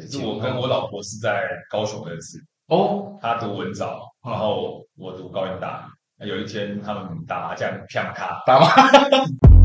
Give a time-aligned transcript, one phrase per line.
[0.00, 5.88] 是我跟我老婆是在高雄认识，哦，她读文藻，然后我读高雄大。
[6.18, 9.55] 有一天他们打麻将，啪卡打麻。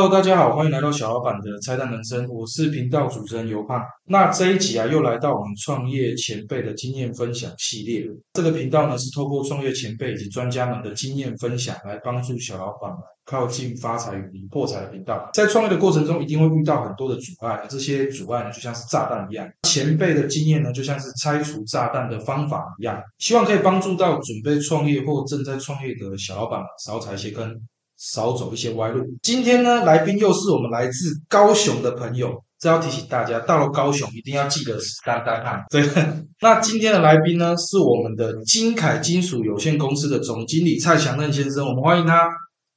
[0.00, 3.82] Hello，大家好，欢迎来到小老板的拆弹人生，我是频道主持人尤胖。
[4.06, 8.06] 那这一集啊，又来到我们创业前辈的经验分享系列。
[8.34, 15.28] 这个频道呢，是透过创业前辈以及专家们的经验分享，来帮助小老板们靠近发财与零破财的频道。
[15.34, 19.48] 在创业的过程中，一定会遇到很多的阻碍，这些阻碍呢，就像是炸弹一样。
[19.64, 27.52] 前辈的经验呢，就像是拆除炸弹的方法一样，希望可以帮助到准备创业或正在创业的小老板少踩一些坑。
[27.98, 29.04] 少走一些歪路。
[29.22, 32.42] 今天呢，来宾又是我们来自高雄的朋友。
[32.60, 35.62] 这要提醒大家，到了高雄一定要记得单单看。
[35.70, 35.80] 对，
[36.42, 41.64] 那今天的来宾呢，是我们的金凯金属有限公司的总经理蔡祥任先生。
[41.64, 42.28] 我们欢迎他。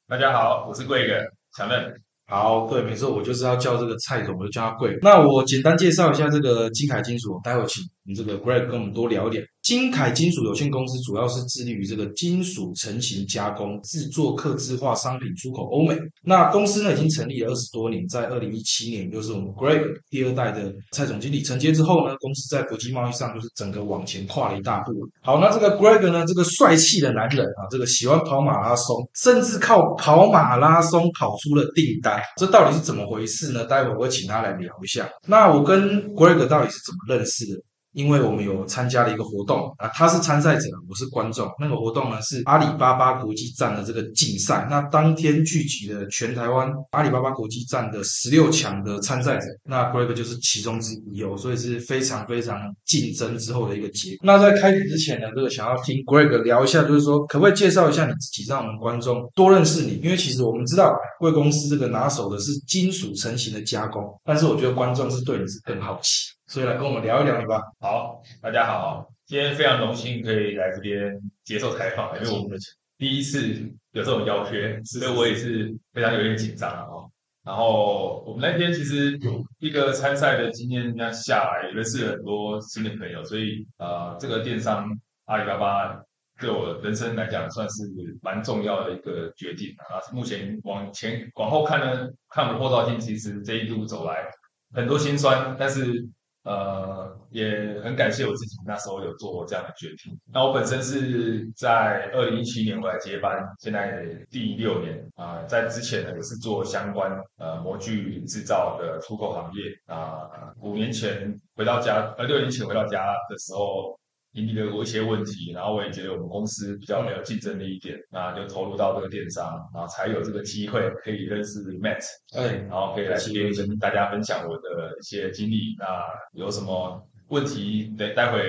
[0.08, 1.16] 大家好，我是贵哥
[1.58, 1.92] 祥任。
[2.28, 4.96] 好，对，没错，我就是要叫这个蔡总，我就叫他贵。
[5.02, 9.44] 那我简单介绍一下这个金凯金属，待会请你这个 Greg 跟我们多聊一点。
[9.62, 15.96] 金凯金属有限公司主要是致力于这个金属成型加工、制作、刻字化商品出口欧美。
[16.24, 24.94] 那公司呢已经成立了二十多年，在二零一七年，就是我们 Greg 第二代的蔡总经理承接之后呢，公司在国际贸易上就是整个往前跨了一大步。
[25.22, 33.66] 好，那这个 Greg 呢，这个帅气的男人啊，这个喜欢跑马拉松，甚至靠跑马拉松跑出了订单，这到底是怎么回事呢？
[33.66, 35.08] 待会我会请他来聊一下。
[35.28, 37.62] 那我跟 Greg 到底是怎么认识的？
[37.94, 41.50] 因为我们有参加了一个活动啊，他是参赛者，我是观众。
[41.60, 54.20] 那个活动呢是阿里巴巴国际站的这个竞赛，那当天聚集了全台湾阿里巴巴国际站的十六强的参赛者，那 Greg 就是其中之一哦，所以是非常非常竞争之后的一个结果。
[54.24, 60.00] 那在开始之前呢，这个想要听 Greg 聊一下，就是说可不可以介绍一下你自己，让我们观众多认识你？
[60.04, 66.32] 因为其实我们知道贵公司这个拿手的是金属成型的加工，但是我觉得观众是对你是更好奇。
[66.52, 67.62] 所以来跟我们聊一聊吧。
[67.80, 72.60] 好，大家好，今天非常荣幸可以来这边接受采访，因为我们
[72.98, 73.54] 第一次
[73.94, 77.10] 有这种邀约，所以我也是非常有点紧张哦。
[77.46, 79.18] 然后我们那天其实
[79.60, 84.90] 一个参赛的经验这样下来，也认识了很多新的朋友，所以呃，这个电商
[85.28, 86.04] 阿里巴巴
[86.38, 87.90] 对我人生来讲算是
[88.22, 90.04] 蛮重要的一个决定啊。
[90.12, 94.30] 目前往前往后看呢，看我们后照镜，其实这一路走来
[94.74, 96.06] 很多心酸，但是。
[96.44, 100.20] 呃，也很感谢我自己那时候有做这样的决定。
[100.34, 110.30] 那我本身是在二零一七年我来接班，现在第六年啊，在之前呢也是做相关呃模具制造的出口行业啊。
[110.62, 114.01] 五年前回到家，呃六年前回到家的时候。
[114.34, 122.02] 经历了过一些问题，然后我也觉得我们公司比较没有竞争力一点，那就投入到这个电商，然后才有这个机会可以认识 Matt，
[122.36, 125.76] 哎，然后可以来这边跟大家分享我的一些经历。
[125.78, 125.86] 那
[126.34, 128.42] 有什么问题，待待会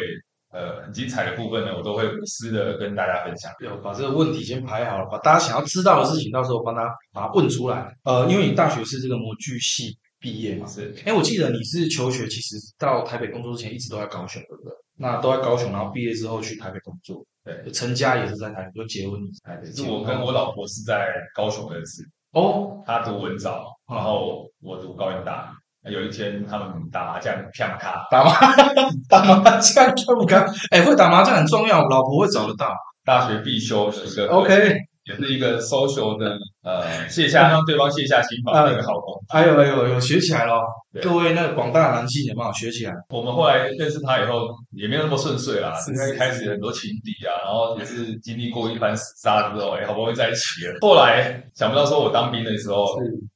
[0.52, 3.50] 呃很精彩的部分呢，我都会无私的跟大家分享。
[3.64, 6.82] 要把这个问题先排好了，把大家想要知道的事情，到时候帮他
[7.12, 7.92] 把它问出来。
[8.04, 10.94] 呃，因为你大学是这个模具系毕业嘛，是。
[11.04, 14.72] 哎，我记得你是求学，其实到台北工作之前一直都在高雄，对不对？
[14.98, 19.20] 那都在高雄，然后毕业之后去台北工作，对，成家也是在台北，就结婚。
[19.74, 25.52] 是我跟我老婆是在高雄认识，哦，她读文藻，然后我读高音大。
[25.90, 28.32] 有一天他们打麻将，啪卡，打麻
[29.10, 32.72] 打麻将啪卡，哎，会打麻将很重要，老婆会找得到。
[33.04, 34.76] 大学必修的一个，OK。
[35.04, 39.12] 也是一个 social 的呃卸下让对方卸下心防的一个好功。
[39.30, 40.62] 哎呦哎呦呦，学起来了！
[41.02, 42.92] 各位那个广大男性有没有学起来？
[43.08, 45.74] 我们后来认识他以后也没有那么顺遂啦，
[46.16, 50.78] 开始很多情敌啊，然后也是经历过一番厮杀之后，哎，好不容易在一起了。
[50.80, 52.86] 后来想不到说我当兵的时候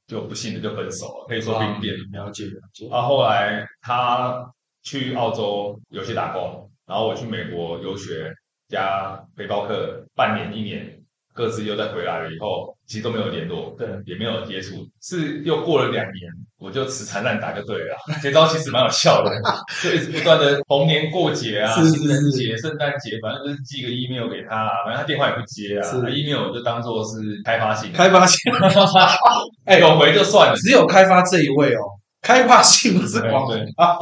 [0.07, 1.93] 就不幸的就分手了，可以说兵变。
[2.13, 2.87] 了解了解。
[2.89, 4.41] 啊，后来他
[4.83, 8.31] 去澳洲有些打工，然后我去美国游学
[8.69, 10.93] 加背包客半年一年。
[11.37, 14.73] 各自又再回来了以后，其实都没有联络，对，也没有接触，
[15.03, 17.95] 是又过了两年，我就死缠烂打就对了。
[18.23, 19.29] 这招其实蛮有效的，
[19.83, 28.39] 就一直不断的逢年过节啊，情人节、圣诞节，反正就是寄个 email 给他，反正他电话也不接啊，email 就当做是开发性，开发性，
[29.65, 31.81] 哎，有回就算了，只有开发这一位哦。
[32.21, 33.95] 开发性不是广发，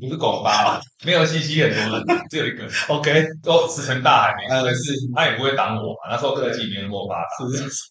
[0.00, 2.66] 不是广发， 没有信息很多人，只有一个。
[2.88, 6.10] OK，都石沉大海没事，但是他也不会挡我嘛。
[6.10, 7.28] 那时候科技没那么发达，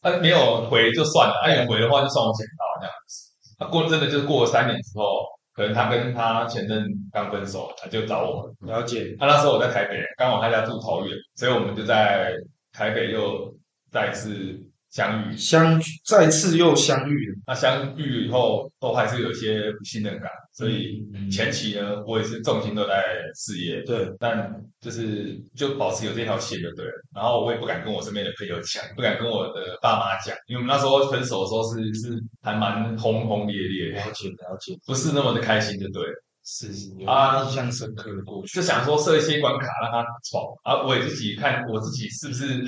[0.01, 3.31] 他没有回就算了，他有回的话就算我捡到这样子。
[3.59, 8.51] 他过真的就是过了三年之后，可能他跟他前任刚分手，他就找我。
[8.61, 12.33] 了解，他那时候我在台北，刚好他家住桃园，所以我们就在
[12.73, 13.55] 台北又
[13.91, 14.59] 再次
[14.97, 15.37] 相遇。
[15.37, 23.03] 相再次又相遇了，那相遇以后，都还是有一些不信任感，所以嗯前期呢，我也是重心都在
[23.35, 24.51] 事业，对，但
[24.81, 26.93] 就是就保持有这条线就对了。
[27.13, 36.23] 然后我也不敢跟我身边的朋友讲，不敢跟我的爸妈讲，因为我们那时候分手的时候是是还蛮轰轰烈烈，了解了解，不是那么的开心，就对了。
[36.49, 36.67] 是
[37.05, 38.55] 啊印象深刻的过去。
[38.55, 42.63] 就，想说设一些关卡让他闯，啊，我也自己看我自己是不是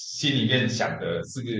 [0.00, 1.50] 心里面想的是个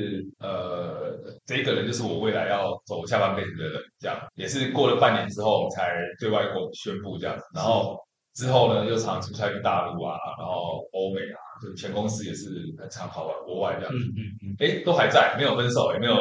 [0.46, 4.16] 呃，这个人就是我未来要走下半辈子的人，这样。
[4.36, 7.98] 也是过了半年之后才对外公宣布这样子，然后
[8.34, 12.48] 之后呢又常出差去大陆啊，然后欧美啊，就全公司也是
[12.78, 16.16] 很常跑国外这样嗯子，嗯嗯，哎、都还在，没有分手，也没有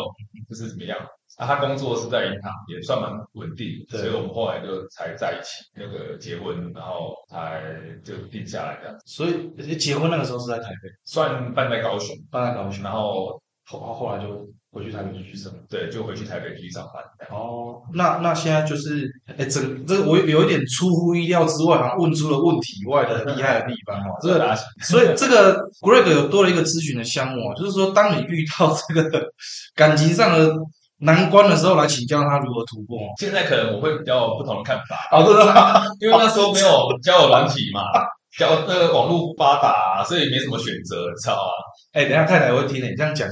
[0.49, 0.97] 就是怎么样。
[1.37, 7.61] 啊，他工作是在银行，也算蛮稳定，所以我们后来就才在一起，那个结婚，然后才
[8.03, 15.59] 就定下来这样，所以结婚那个时候是在台北，算办在高雄，办在高雄，然后后后来就回去台北去生了。
[15.69, 17.03] 对，就回去台北继续上班。
[17.29, 19.07] 哦，那那现在就是，
[19.37, 24.17] 哎，整这个我有一点出乎意料之外，好像问出了问题以外的厉害的地方哦。
[24.21, 29.29] 这个，所以这个 Greg 有多了一个咨询的项目啊，就是说，当你遇到这个
[29.75, 30.55] 感情上的
[30.99, 32.97] 难关的时候，来请教他如何突破。
[33.19, 35.83] 现在可能我会比较不同的看法，哦，真的吗？
[35.99, 36.67] 因为那时候没有
[37.03, 37.81] 交友软体嘛，
[38.37, 41.51] 交那个网络不发达、所以没什么选择，你知道吗？
[41.93, 43.27] 哎，等一下太太会听你这样讲，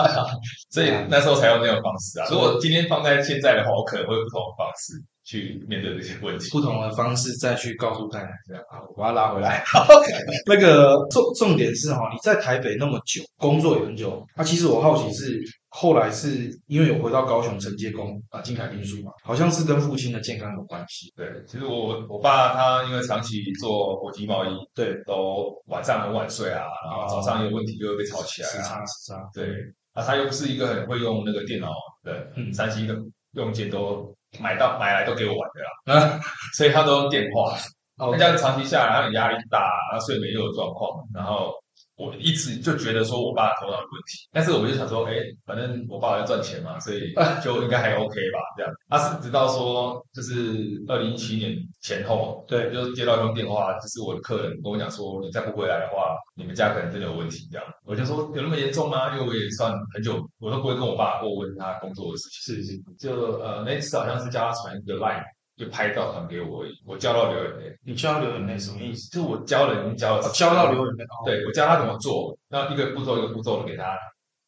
[0.70, 2.26] 所以那时候才用那种方式啊。
[2.30, 4.92] 如果今天放在现在的话，我可能会有不同的方式
[5.28, 6.48] 去面对这些问题。
[6.50, 9.62] 不同的方式再去告诉太太这样啊，我把它拉回来。
[10.48, 15.38] 那个重重点是哈，你在台北那么久，工作也很久，那、其实我好奇是
[15.68, 21.12] 后来是因为有回到高雄承接工啊金凯金属嘛，好像是跟父亲的健康有关系。
[21.14, 28.62] 对，其实我我爸他因为长期做国际贸易，对，都晚上很晚睡啊，然后早上有问题就会被吵起来时啊。
[28.62, 29.44] 差时差，对，
[29.92, 31.68] 啊，他又不是一个很会用那个电脑
[32.02, 32.96] 的，嗯三星的
[33.32, 36.20] 用件都买到买来都给我玩的啦，啊，
[36.56, 37.56] 所以他都用电话。
[37.98, 39.58] 哦那这样长期下来，他很压力大，
[39.90, 41.52] 然后睡眠又有状况，然后
[41.98, 45.14] 我一直就觉得说我爸头脑有问题，但是我就想说，哎，
[45.44, 47.12] 反正我爸要赚钱嘛，所以
[47.42, 48.72] 就应该还 OK 吧，这样。
[48.88, 57.66] 他是直到说，就是二零一七年前后，对就接到一通电话，就是我的客人跟我讲说，你再不回来的话，你们家可能真的有问题，这样。
[57.84, 59.16] 我就说有那么严重吗？
[59.16, 62.54] 因为我也算很久，我都不会跟我爸过问他工作的事情。
[62.54, 65.24] 是是，就呃那一次好像是叫他传一个 line，
[65.58, 67.76] 就拍照传给我而已，我教到流眼泪。
[67.84, 69.10] 你教流眼泪什么意思？
[69.10, 73.98] 就是我教人已经教了哦，教到流眼泪，哦，对我教他怎么做，那一个步骤一个步骤的给他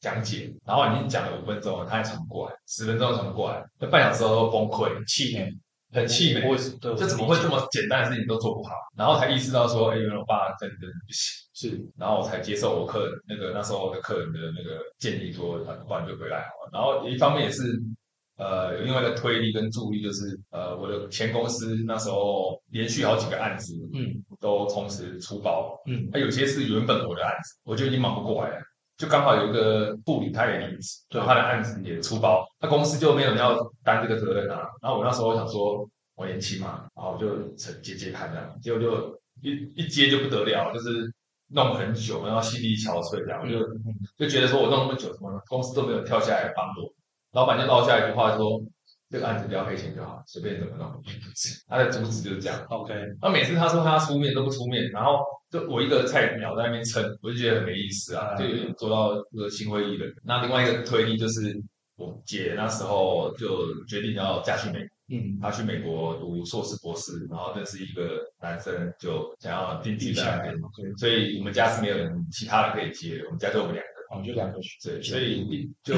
[0.01, 5.53] 讲解，然后已经讲了五分钟了，他还传不过来，十分钟传不过来，那半小时后都崩溃，气馁，
[5.93, 6.41] 很气馁
[6.81, 8.73] 对，就怎么会这么简单的事情都做不好？
[8.97, 16.71] 然后才意识到说，哎，原来我爸真的不行，是然后我才接受我客人那个那时候的客人的那个建议说，啊不然就回来好了。
[16.73, 17.83] 然后一方面也是。
[18.41, 24.25] 呃，有另外一个推力跟助力，就是呃，我的前公司那时候连续好几个案子，嗯。
[24.41, 26.09] 都同时出包，嗯。
[26.11, 28.63] 那有些是原本我的案子，我就已经忙不过来了，
[28.97, 31.21] 就刚好有一个副理他也离职，对。
[31.21, 33.55] 他的案子也出包，他公司就没有人要
[33.85, 34.63] 担这个责任啊。
[34.81, 41.13] 然后我那时候想说，我年轻嘛，然后我就接接看这样，结果就一一接就不得了，就是
[41.49, 43.95] 弄很久，然后心力憔悴这样，我就嗯。
[44.17, 46.91] 就觉得说我弄那么久，什么公司都没有跳下来帮我，
[47.33, 48.61] 老板就落下一句话说。
[49.13, 50.89] 这个案子不要赔钱就好，随便怎么弄。
[51.67, 52.65] 他的主旨就是这样。
[52.69, 55.19] ，OK，那每次他说他要出面都不出面，然后
[55.51, 60.09] 就我一个菜鸟在那边撑，我就觉得很没意思啊，就有点做到这个心灰意冷。
[60.23, 61.61] 那另外一个推力就是
[61.97, 70.55] 我姐那时候就决定要嫁去美国，嗯，她去美国读硕士博士，然后认识一个男生，就想要定居在那边
[70.97, 74.17] 所以我们家是没有人其他人可以接，我们家就我们两个。
[74.19, 74.71] 我就两个去。
[74.83, 75.95] 对，所以一就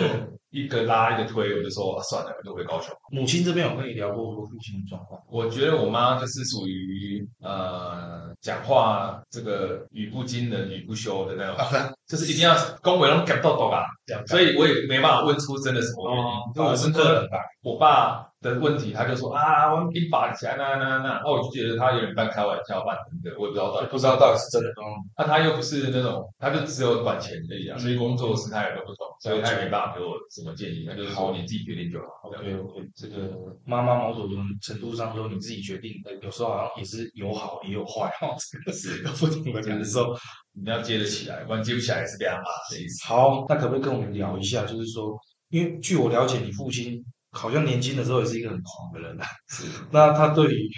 [0.50, 2.94] 一个拉一个推，我就说、啊、算了，我就回高雄。
[3.10, 13.82] 母亲这边有跟你聊过我父亲的状况，我觉得我妈就是属于呃讲话这个语不惊人语不休的那种，就是一定要恭维拢 get 到到啊，
[14.26, 16.24] 所以我也没办法问出真的什么原因。
[16.24, 23.86] 哦，就我是我是客人吧，我爸的问题，他就说啊，我们一把起来那那那，那我就觉得他有点半开玩笑半真的，我也不知道到底。
[23.86, 24.68] 不知道到底是真的？
[25.16, 32.28] 那他又不是那种，他就只有管钱而已啊，所以工作时态也都不同，所以他也没办法给我什么建议，他就是说你自己决定就好。
[32.30, 33.30] 这样 OK OK，这个
[33.64, 34.28] 妈妈某种
[34.60, 40.14] 程度上说你自己决定，有时候好像也是有好也有坏哈，这个是有不同的感受。
[40.54, 42.76] 你要接得起来，不然接不起来也是被他骂的。
[43.06, 45.18] 好，那可不可以跟我们聊一下，就是说，
[45.48, 49.26] 因为据我了解，你父亲好像年轻的时候也是一个很狂的人啊。
[49.48, 50.68] 是 那他对于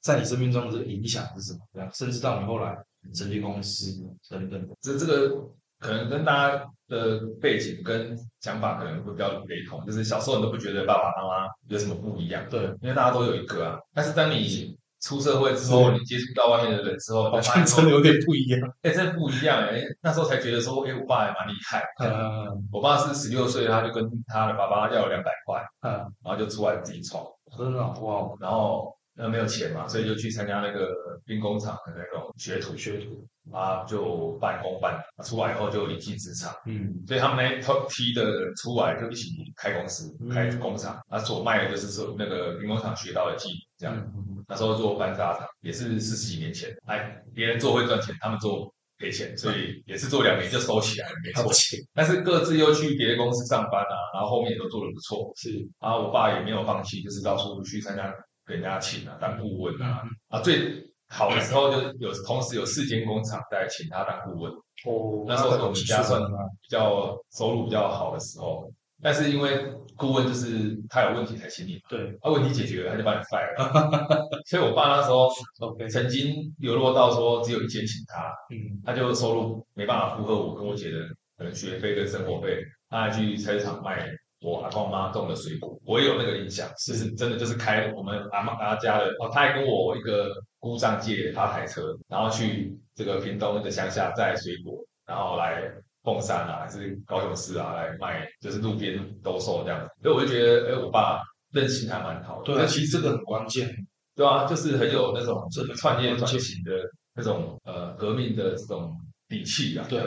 [0.00, 1.60] 在你生命中的这个影响是什么？
[1.74, 2.76] 这样，甚至到你后来
[3.14, 3.92] 成立公司
[4.28, 4.74] 等等的。
[4.80, 5.30] 这这个
[5.78, 13.78] 可能跟大家的背景跟想法可能会比较雷同，就是小时候你都不觉得爸爸妈妈有什么不一样，对，因为大家都有一个啊。
[13.94, 18.60] 但是当你出社会之后，你接触到外面的人之后，好你才发现说，像真的有点不一样。
[18.82, 19.82] 哎，这不一样哎。
[20.00, 21.82] 那时候才觉得说，哎，我爸还蛮厉害。
[22.00, 25.92] 嗯我爸是十六岁，他就跟他的爸爸要了两百块，嗯，
[26.24, 27.22] 然后就出来自己闯，
[27.58, 30.88] 真的哦哇，然后那没有钱嘛，所以就去参加那个
[31.24, 36.52] 兵工厂的那种学徒，学徒，啊，就半工半读，出来以后就一技之长。
[36.66, 43.96] 嗯所以他们那一批的人出来就一起开公司、嗯开工厂，那所卖的就是说那个兵工厂学到的技能，这样。
[44.16, 51.50] 嗯那时候做搬沙厂也是四十几年前，哎，别人做会赚钱，他们做赔钱，所以也是做两年就收起来了，没错。
[51.94, 55.32] 但是各自又去别的公司上班啊，然后后面也都做得不错。
[55.36, 55.50] 是
[55.80, 58.12] 然后我爸也没有放弃，就是到处去参加
[58.46, 60.02] 给人家请啊，当顾问啊。
[60.04, 64.52] 嗯啊，最好的时候就有同时有四间工厂在请他当顾问，
[64.86, 66.20] 哦那时候是我们家算？
[66.22, 68.70] 比较收入比较好的时候。
[69.04, 75.28] 但是因为顾问就是他有问题才请你，对啊问题解决了他就把你 fire 了， 所以我爸那时候
[75.90, 80.98] 曾经流落到说只有一间请他，嗯他就收入没办法负荷我跟我姐的
[81.36, 84.08] 可能学费跟生活费，他还去菜市场卖
[84.42, 95.62] 我阿公妈种的水果，我也有那个印象，是是真的就是开我们阿妈阿家的哦，他还跟我一个姑丈借他台车，然后去这个屏东的乡下摘水果，然后来
[96.02, 101.22] 凤山啊，还是高雄市啊来卖，就是路边兜售这样子，所以我就觉得，哎，我爸
[101.52, 103.68] 韧性还蛮好的，对啊，其实这个很关键，
[104.16, 106.72] 对啊，就是很有那种这个创业转型的
[107.14, 108.92] 那种呃革命的这种
[109.28, 109.86] 底气啊。
[109.88, 110.00] 对，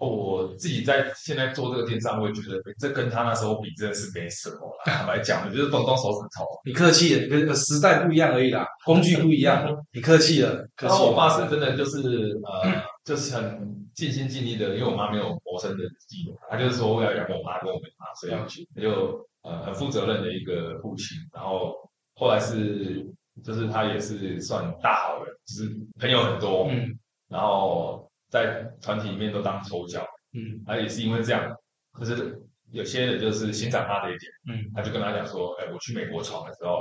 [0.00, 4.84] 哦，我自己在现在做这个电商，我也觉得这跟他那时候比真的是没什么啦。
[4.96, 6.46] 坦白讲，我就是动动手指头。
[6.64, 10.88] 你客气了，跟时代不一样而已啦， 工具不一样，你客气了， 客气了。
[10.88, 12.00] 然后我爸是真的就是
[12.42, 21.18] 呃，就是很尽心尽力的，因为我妈没有谋生的技能，他就是说要养我妈跟我妹妈，所以要去他就呃很负责任的一个父亲。
[21.34, 21.74] 然后
[22.14, 23.06] 后来是
[23.44, 30.06] 就是他也是算大好人，就是朋友很多，嗯然后在团体里面都当丑角。
[30.32, 31.52] 嗯他也是因为这样，
[31.98, 36.80] 就是有些人就是欣赏他的一点，嗯他就跟他讲说，哎，我去美国闯的时候，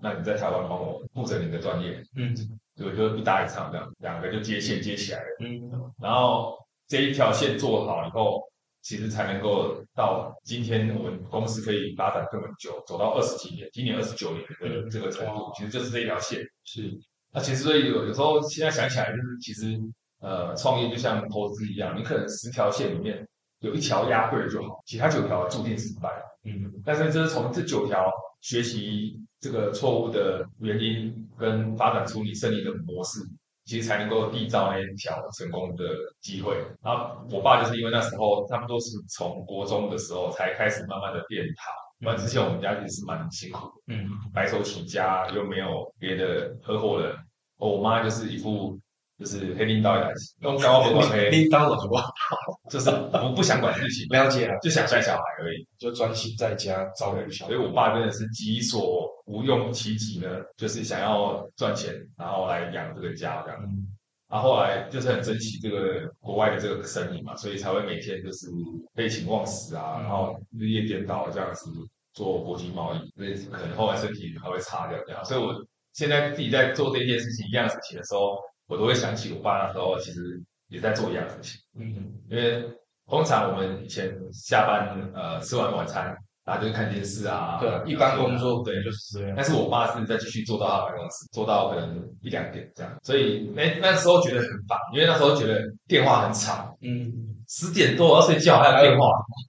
[0.00, 2.34] 那你在台湾帮我负责你的专业，嗯
[2.76, 5.26] 所以我就一搭一唱这样，两个就接线接起来了。
[5.40, 8.40] 嗯，然后这一条线做好以后，
[8.82, 16.40] 其实才能够到今天我们公司可以发展这么久，走到二十几年，今年二十九年的这个程度哇，其实就是这一条线。
[16.64, 16.90] 是
[17.32, 19.76] 那其实所以有有时候现在想起来，就是其实
[20.24, 23.26] 呃创业就像投资一样，你可能十条线里面
[23.60, 26.10] 有一条压对了就好，其他九条注定失败。
[26.46, 33.20] 嗯但是这是从这九条学习这个错误的原因，跟发展出你胜利的模式，
[33.64, 35.84] 其实才能够缔造那一条成功的
[36.20, 36.54] 机会。
[36.82, 43.94] 然后我爸就是因为那时候差不多是从国中的时候才开始慢慢的变好，不然之前我们家其实是蛮辛苦的。
[43.94, 47.14] 嗯白手起家，又没有别的合伙人。
[47.56, 48.78] 哦我妈就是一副
[49.18, 52.12] 就是黑拎刀来，用高不管黑，拎刀了好不好？
[52.70, 55.66] 就是我不想管事情，了解了，就想带小孩而已。
[55.78, 57.52] 就专心在家照顾小孩。
[57.52, 63.58] 所以我爸真的是己所无用其极呢，就是想要赚钱，然后来养这个家这样。
[63.62, 63.88] 嗯
[64.26, 68.48] 然后后来就是很珍惜这个国外的这个生意嘛，所以才会每天就是
[68.94, 71.70] 废寝忘食啊，嗯然后日夜颠倒这样子
[72.14, 75.24] 做国际贸易，所以可能后来身体还会差掉这样。
[75.24, 75.54] 所以我
[75.92, 81.60] 现在自己在做这件事情一样事情的时候，我都会想起我爸那时候其实也在做一样的事情。
[81.78, 82.64] 嗯因为
[83.06, 88.90] 通常我们以前下班呃吃完晚餐，然后就看电视啊，对，一般工作对就。
[88.90, 89.34] 是这样。
[89.36, 97.12] 但是我爸是在继续做到他办公室，做到可能一两点这样，所以那那时候觉得很烦，因为那时候觉得电话很吵，嗯，
[97.48, 99.06] 十点多我要睡觉还有电话，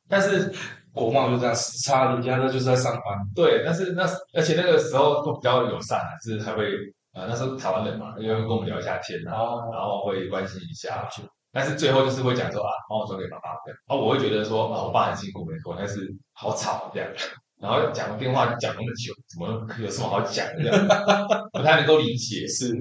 [0.09, 0.53] 但是
[0.93, 3.01] 国贸就这样时差，人家那就是在上班。
[3.33, 4.03] 对，但是那
[4.33, 6.65] 而且那个时候都比较友善，就是还会
[7.15, 9.69] 呃那时候台湾人嘛，因为会跟我们聊一下天啊，哦。
[9.73, 11.07] 然后会关心一下，
[11.51, 17.09] 但是最后就是会讲说啊，帮我转给爸爸这样，然后我会觉得说啊，我爸很辛苦没错，但是好吵这样，
[17.61, 20.87] 然后讲电话讲那么久，怎么有什么好讲的这样，
[21.53, 22.45] 不太能够理解。
[22.47, 22.75] 是。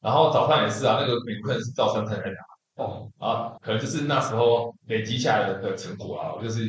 [0.00, 6.64] 然后早上也是啊，那个美国人是照三餐在拿哦，啊，可能就是那时候累积下来的成果啊，我就是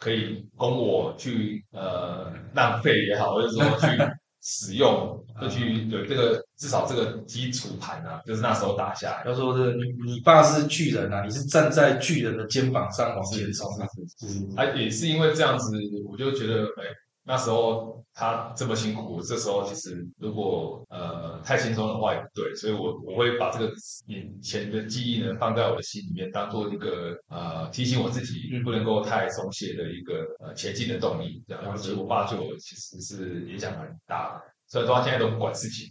[0.00, 3.86] 可以供我去呃浪费也好，或者说去
[4.42, 9.24] 使用，就去有这个至少这个基础盘啊，就是那时候打下来。
[9.26, 13.86] 要说这你你爸是巨人啊，你是站在巨人的肩膀上往前冲啊。
[14.20, 15.76] 是啊，也是因为这样子，
[16.08, 16.84] 我就觉得，哎，
[17.24, 23.72] 那时候他这么辛苦，这时候其实如果呃太轻松的话也不对，所以我我会把这个
[24.06, 31.42] 以前的记忆呢放在我的心里面，当做一个呃提醒我自己不能够太松懈的一个呃前进的动力。
[31.48, 34.52] 这样，所以我爸对我其实是影响蛮大的。
[34.68, 35.86] 虽然说他现在都不管事情，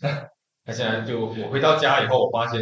[0.65, 2.62] 他现在就我回到家以后，我发现。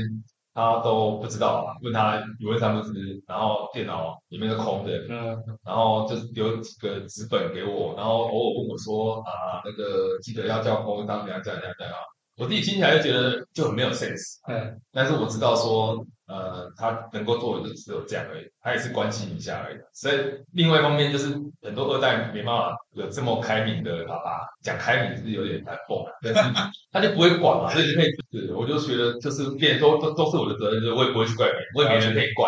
[0.52, 12.00] 他都不知道，问他语文三不知，然后电脑里面是空的，嗯，然后就留几个纸本给我，然后偶尔问我说啊，那个记得要叫公当怎样怎样怎样啊。
[12.36, 16.06] 我自己听起来就觉得就很没有 sense，嗯，但是我知道说。
[16.30, 19.78] 呃，他能够做的就只有这样而已，他也是关心一下而已。
[19.94, 20.16] 所以
[20.54, 21.34] 另外一方面就是
[21.64, 26.54] 很多二代没办法有这么开明的爸爸，讲开明是有点太疯了， 但是
[26.92, 32.48] 他就不会管嘛，所以就可以，对我就觉得就是变都都都是我的责任，就是我也不会去怪别人，我也没人可以怪，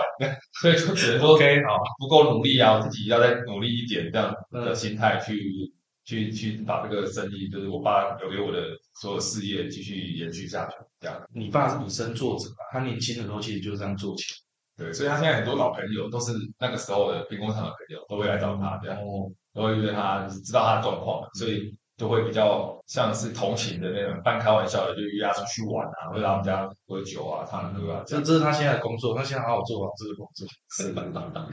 [0.62, 5.74] 所以就只能说 OK 好，不够努力啊，我自己要再努力一点这样的心态去
[6.06, 8.60] 去去把这个生意，就是我爸留给我的
[9.02, 10.76] 所有事业继续延续下去。
[11.00, 14.86] 这样你爸是以身作则他年轻的时候其实就是这样做起来。
[14.86, 28.04] 对，所以他现在很多老朋友都是那个时候的兵工厂的朋友，都会来找他，这样，哦都会约他，知道他的状况，所以就会比较像是同情的那种，半开玩笑的，就约他出去玩啊，会来我们家喝酒啊、唱歌啊。
[28.08, 30.48] 这这是他现在的工作，他现在好好做好这个工作。
[30.72, 31.50] 是的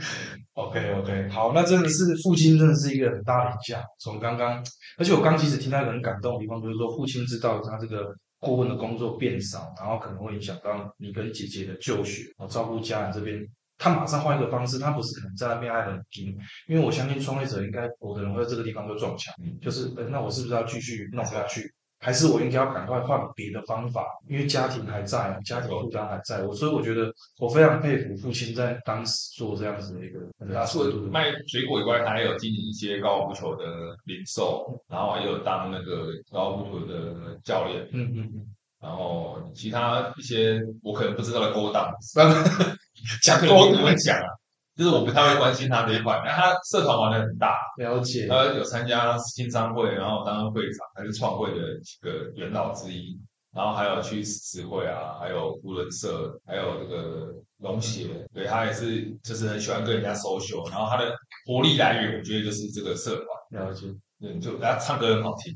[0.55, 3.83] ，OK OK，好，那真的是父亲，真的是一个很大的影响。
[4.01, 4.65] 从刚刚，
[4.97, 8.07] 而且我刚其实听到一个很感动的地方，就是说父亲知道他这个。
[8.41, 13.37] 顾问的工作变少，然后可能会影响到你跟姐姐的就学，然后照顾家人这边，
[13.79, 19.33] 他马上换一个方式，他不是可能在那边爱很拼，因为我相信创业者应该有的人会在这个地方就撞墙，
[19.63, 21.73] 就是，那我是不是要继续弄下去？
[22.01, 26.45] 还是我应该要赶快换别的方法，因为家庭还在，家庭负担还在。
[26.45, 30.21] 我所以我觉得我非常佩服父亲在当时做这样子的一个。
[30.55, 33.65] 他除了卖水果以外，他还有经营一些高尔夫球的
[34.05, 37.89] 零售，然后还有当那个高尔夫球的教练。
[37.91, 38.47] 嗯嗯嗯。
[38.81, 41.93] 然后其他一些我可能不知道的勾当，
[43.23, 44.29] 讲多怎么讲啊？
[44.77, 48.29] 就是我不太会关心他这一块，那他社团玩的很大，了解。
[48.29, 53.19] 他有参加新商会，然后当会长，还是创会的几个元老之一。
[53.53, 60.71] 然后还有去实会啊，还有无人社，还有这个龙协，对他也是，就是很喜欢跟人家 social。
[60.71, 61.13] 然后他的
[61.45, 63.17] 活力来源，我觉得就是这个社
[63.51, 63.65] 团。
[63.65, 63.89] 了解。
[64.21, 65.53] 嗯，就他唱歌很好听，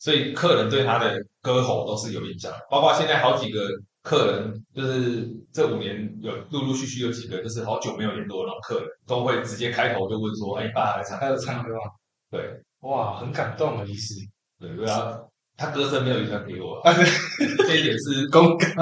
[0.00, 2.52] 所以客人对他的歌喉都是有印象。
[2.68, 3.60] 包括现在好几个。
[4.06, 11.80] 客人就是这五年有陆陆续续有几个，就是好久没有联络的老客人，都会直接开头就问说：“哎，爸来唱，他有唱歌吗？”
[12.30, 14.14] 对，哇，很感动的意思。
[14.60, 15.18] 对对啊，
[15.56, 16.80] 他歌声没有遗传给我，
[17.66, 18.72] 这一点是 公开。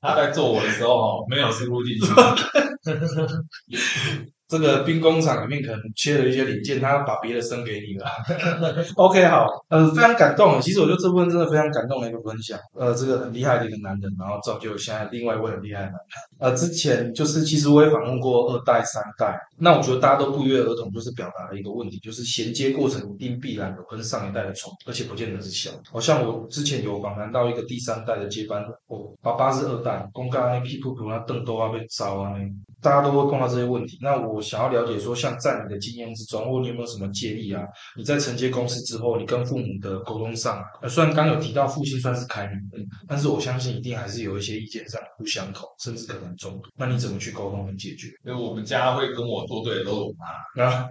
[0.00, 2.06] 他在做我的时候没有输入进去。
[4.50, 8.06] 这个兵工厂里面可能缺了一些零件，他把别的生给你了。
[8.96, 10.60] OK，好，呃，非常感动。
[10.60, 12.58] 其实我觉得这部分真的非常感动的一个分享。
[12.74, 16.00] 呃，这个很厉害的一个男人，然后造就现在另外一位很厉害的男人。
[16.40, 25.70] 呃，之前就是其实我也访问过二代、三代，那我觉得大家都不约而同就是表达了一个问题，就是衔接过程一定必然有跟上一代的重，而且不见得是小。
[25.92, 32.50] 好像我之前有访谈到一个第三代的接班人，我爸爸是二代，公干那屁股股那凳都要被烧啊那。
[32.80, 33.98] 大家都会碰到这些问题。
[34.00, 37.62] 那我想要了解说，像在你的经验之中，或你有没有什么建议啊？
[37.96, 46.70] 你在承接公司之后，你跟父母的沟通上，虽然刚有提到父亲算是开明的，但是我相信一定还是有一些意见上不相同，甚至可能冲突。
[46.76, 48.08] 那你怎么去沟通跟解决？
[48.24, 50.88] 因为我们家会跟我作对的都是我妈啊，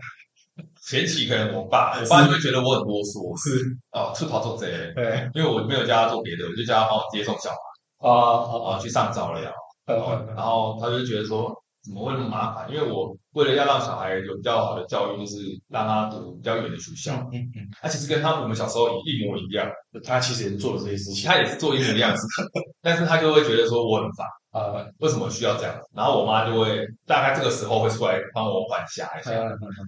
[0.88, 9.52] 前期可能我爸，我爸就会觉得我很啰嗦，是哦，出逃做贼，对，因为我没有叫他做别的，我就叫他帮我接送小孩啊啊去上早疗，
[9.86, 11.52] 然后他就觉得说。
[11.83, 12.69] 怎么会那么麻烦？
[12.69, 15.37] 因为我为了要让小孩有比较好的教育，就是
[15.69, 17.13] 让他读比较远的学校。
[17.31, 19.69] 嗯嗯，他其实跟他我们小时候一模一样。
[20.03, 22.45] 他其实也是做了这些事情，他也是做一模一样的事情，
[22.81, 25.75] 但是他就会觉得说我很烦呃，为什么需要这样？
[25.95, 29.31] 然后我妈就会大概这个时候会出来帮我管辖一下。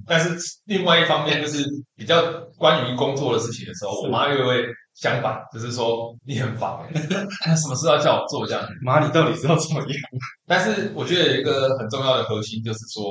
[0.07, 2.21] 但是另外一方面就是比较
[2.57, 4.65] 关于工作的事情的时候，我妈又会。
[5.01, 6.77] 相反，就是说你很烦，
[7.57, 8.63] 什么事要叫我做这样？
[8.83, 9.89] 妈，你到底是要怎么样？
[10.45, 13.03] 但是我觉得有一个很重要的核心，就是说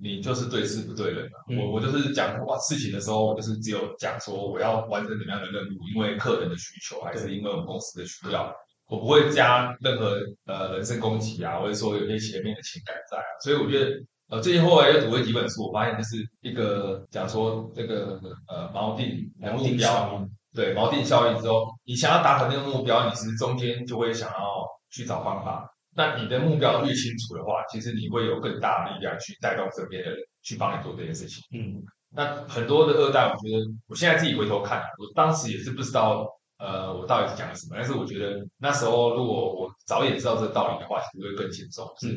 [0.00, 1.28] 你就是对事不对人
[1.60, 8.50] 我我就是讲哇事情的时候，我就是只有讲说我要完成怎么样的任务，因为客人的需求，还是因为我们公司的需要，
[8.88, 13.28] 我不会加任何呃人身攻击啊，或者说有些前面的情感在啊。
[13.42, 13.90] 所以我觉得
[14.34, 20.26] 呃最近后来又读了几本书，我发现就是一个讲说这个呃锚定锚定标。
[20.52, 25.68] 对锚定效应之后，你想要达成那个目标，你其实中间就会想要去找方法。
[25.96, 31.42] 那你的目标越清楚的话，其实你会有更大的力量去带动身边的人去帮你做这件事情。
[31.52, 36.24] 嗯，那很多的二代，我觉得我现在自己回头看，我当时也是不知道，
[36.58, 37.74] 呃，我到底是讲了什么。
[37.74, 41.84] 但是我觉得那时候如果我早点知道这个道理的话，其实会更轻松。
[41.98, 42.08] 是，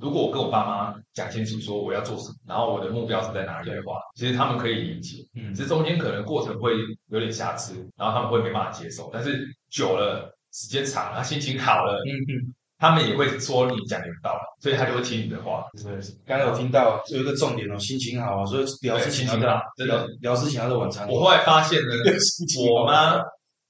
[0.00, 5.22] 如果我跟我爸妈讲清楚说我要做什么，然后我的目标是在哪里的话，其实他们可以理解。
[5.34, 6.72] 嗯，只是中间可能过程会
[7.08, 9.10] 有点瑕疵，然后他们会没办法接受。
[9.12, 12.54] 但是久了，时间长了，心情好了，嗯嗯。
[12.82, 15.66] 他们也会说你讲有道理，所以他就会听你的话。
[15.74, 15.92] 对，
[16.24, 19.36] 刚才有听到有一个重点哦，心情好啊，所以聊事情好，
[19.76, 21.06] 真的聊事情还是晚餐。
[21.06, 21.94] 我后来发现呢，
[22.72, 23.20] 我妈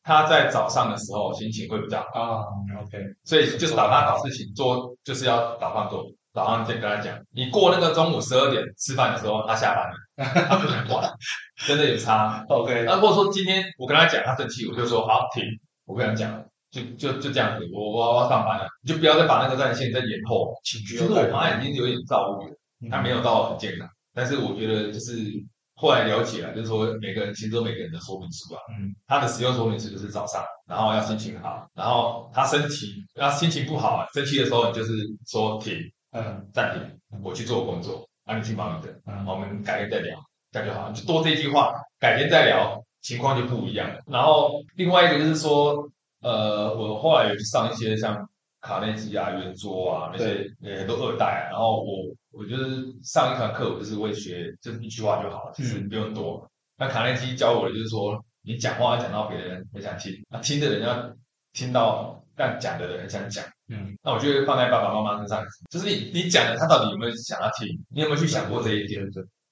[0.04, 2.44] 她在早上的时候心情会比较好啊。
[2.82, 6.06] OK，所以就是早上搞事情做，就是要打发做。
[6.32, 11.10] 早上先跟他讲，你过那个中午十二点吃饭的时候，他下班了， 他不想管，
[11.66, 12.44] 真的有差。
[12.48, 15.42] OK，那或者说今天我跟他讲，他生气，我就说好停，
[15.86, 16.44] 我不想讲了。
[16.70, 20.54] 就就就这样子，我我我要上班了，你就不要再把那个战线再延后。
[20.62, 22.56] 其实我妈已经有点躁郁了，
[22.88, 25.16] 她没有到很健康，但是我觉得就是
[25.74, 34.92] 后来了解了，就是说每个人其实都每个人的说明书啊，嗯，他的使用说明书就是早上，然后要心情好，然后他生气，他心情不好啊，生气的时候你就是
[35.26, 35.74] 说停，
[36.12, 40.18] 嗯，暂停，我去做工作，啊，你去忙你的，嗯，我们改天再聊，
[40.50, 44.00] 这样就好，就多这句话，改天再聊，情况就不一样了。
[44.06, 45.90] 然后另外一个就是说。
[46.22, 48.28] 呃，我后来有去上一些像
[48.60, 50.46] 卡内基啊、圆桌啊那些，
[50.76, 51.48] 很多二代。
[51.50, 56.46] 然后我我就是上一堂课，我就是会学，就一句话就好了，其实不用多。
[56.76, 61.10] 那卡内基教我的就是说，你讲话要讲到别人很想听，那听的人要
[61.54, 63.42] 听到，但讲的人很想讲。
[63.70, 67.68] 嗯，那我觉得放在爸爸妈妈身上，就是你你讲的他到底有没有想要听？
[67.88, 69.02] 你有没有去想过这一点？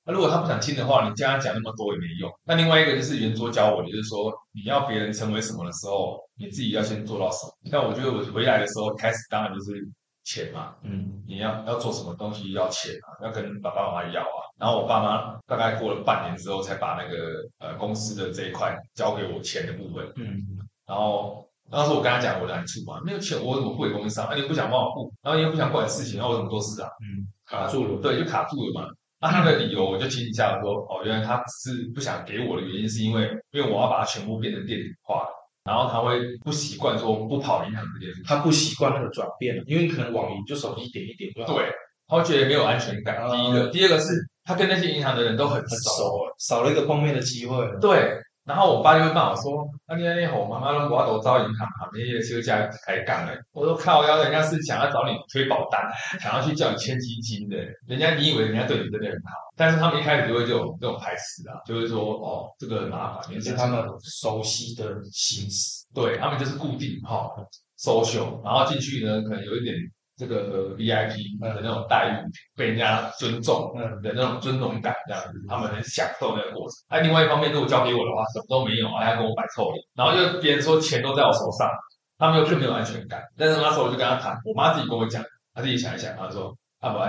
[0.04, 2.30] 那如果他不想听的话，你跟他讲那么多也没用。
[2.44, 7.70] 那另外一个就是圆桌教我的，就是说你要别人成为什么的时候，你自己要先做到什么。
[7.70, 9.86] 像我觉得我回来的时候，开始当然就是
[10.24, 14.40] 钱嘛，嗯，你要要做什么东西要钱啊，要跟爸爸妈妈要啊。
[14.58, 20.38] 然后我爸妈大概过了半年之后，才把那个呃公司的这一块交给我钱的部分，嗯，
[20.86, 24.28] 然后当时我跟他讲我的难处嘛，没有钱我怎么付给公司啊？
[24.30, 26.88] 那你不想帮我付，然后你又不想管事情，那我怎么做事啊？
[27.04, 28.88] 嗯，卡住了，对，就卡住了嘛。
[29.20, 35.26] 那他的理由我就听一下，说哦，原来他是不想给我的原因，是因为因为我要把它全部变成电子化，
[35.64, 41.66] 然后他会不习惯说不跑银行这件事，他不习惯那个转变，因为可能网银就手机点一点就对，
[42.06, 43.28] 他会觉得没有安全感。
[43.30, 44.12] 第一个，第二个是
[44.44, 47.56] 他跟那些银行的人都很熟，少了一个碰面的机会。
[47.80, 48.16] 对。
[48.48, 55.82] 然后我爸就会骂我说：“那你那吼妈妈都我都招银行旁边些休假开杠了。”我说：“靠，要人家是想要找你推保单，
[56.18, 67.30] 想要去叫你签基金的，人家你以为人家对你真的很好，但是他们一开始就会这种这种排斥啊，就会说哦，这个很麻烦，是他们熟悉的形式，对他们就是固定哈
[67.76, 69.76] 收袖，然后进去呢可能有一点。”
[70.18, 72.26] 这个 VIP 的那种待遇，
[72.56, 76.74] 被人家尊重的那种尊荣感，这样子，他们很享受那个过程。
[76.88, 81.70] 哎，另外一方面，如果交给我的话，什么都没有，还要跟我摆臭脸，然后又别人说钱都在我手上，
[82.18, 83.22] 他们又更没有安全感。
[83.38, 85.22] 但是那时候我就跟他谈，我妈自己跟我讲，
[85.54, 86.52] 她自己想一想，她说
[86.82, 87.08] ：“阿伯，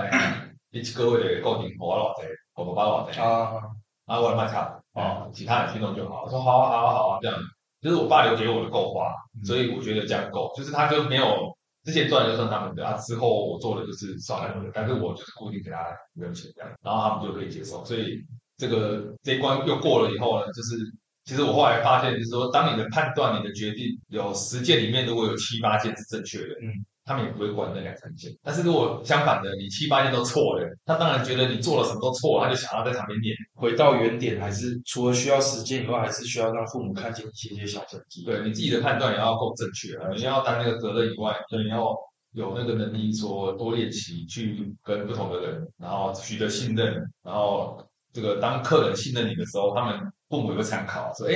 [0.70, 3.58] 你各位的固定我老在，我爸爸老在啊，
[4.06, 7.36] 啊，我的卖差啊，其他人听懂就好。”我说：“好啊，好啊，好啊。”这样，
[7.82, 9.12] 就是我爸留给我的够花，
[9.44, 11.58] 所以我觉得这样够，就是他就没有。
[11.84, 15.78] 之前赚的就算他们的啊，之后我做的就是算他们的，但是我就是固定给他
[16.12, 17.84] 没有钱这样，然后他们就可以接受。
[17.84, 18.18] 所以
[18.56, 20.76] 这个这一关又过了以后呢，就是
[21.24, 26.84] 其实我后来发现，就是说当你的判断、你的决定有十件里面如果有七八件是正确的，嗯。
[27.10, 33.34] 他们也不会管那两三件，但是如果相反的，你七八件都错了，他当然觉得你做了什么都错，他就想要在旁边念。
[33.54, 38.24] 回到原点，还是除了需要时间以外，还是需要让父母看见一些些小成绩。
[38.24, 40.08] 对你自己的判断也要够正确啊！
[40.14, 41.92] 你要担那个责任以外，你要
[42.34, 46.94] 有那个能力，说多练习去跟不同的人，然后取得信任，
[47.24, 51.34] 然后这个当客人信任你的时候，他们父母有个参考，说：“哎，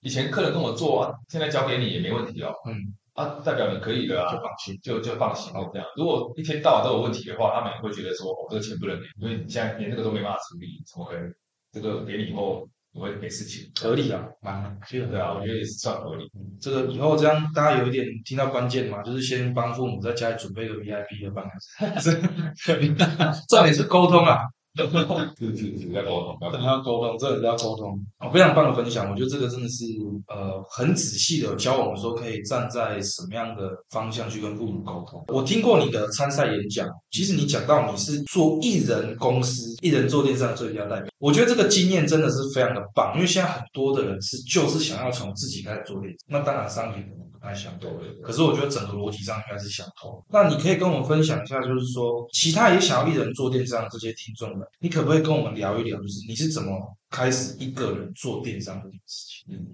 [0.00, 2.74] 以前客人跟我做，现在交给你也没问题哦。”嗯。
[3.14, 5.70] 啊，代表你可以的啊，就放心，就就放心哦。
[5.72, 11.32] 这样，如果一天到晚都有问题的话，他们也会觉得说，哦，这个钱不能给，因为你现在连这个都没办法处理，怎么可能？
[11.72, 13.70] 这个给你以后你会没事情？
[13.80, 16.30] 合理啊，蛮对啊，我觉得也是算合理。
[16.60, 22.10] 这个以后这样，大家有一点听到关键嘛，就是先帮父母在家里准备个 VIP 的办公室，
[23.48, 24.40] 重点是沟通啊。
[25.38, 27.98] 是是是，要沟通，要沟通，真的要沟通。
[28.18, 29.84] 哦，非常棒的分享，我觉得这个真的是
[30.28, 35.22] 呃很仔细的教我们说可以站在什么样的方向去跟父母沟通。
[35.28, 47.04] 我听过你的参赛演讲，其实你讲到你是做艺人公司，艺人做电商最佳代表，我觉得这个经验真的是非常的棒，因为现在很多的人是就是想要从自己开始做电商，那当然商品
[47.42, 47.90] 太相同。
[47.98, 50.24] 对对对可是我觉得整个逻辑上应该是相同。
[50.30, 56.70] 那你可以跟我们分享一下，就是说其他也想要一人做电商的这些听众们，你可不可以跟我们聊一聊，就是你是怎么
[57.10, 59.56] 开始一个人做电商这件事情？
[59.56, 59.66] 嗯，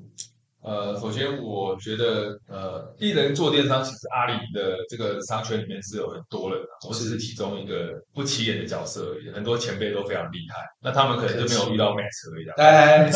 [0.69, 9.31] 呃，首先我觉得，呃，一人做电商，其实阿里的这个商圈里面是有很多人的，我只是其中一个不起眼的角色而已。
[9.31, 12.55] 很多前辈都非常厉害，那他们可能就没有遇到 Max 而已啊。
[12.59, 13.11] 哎，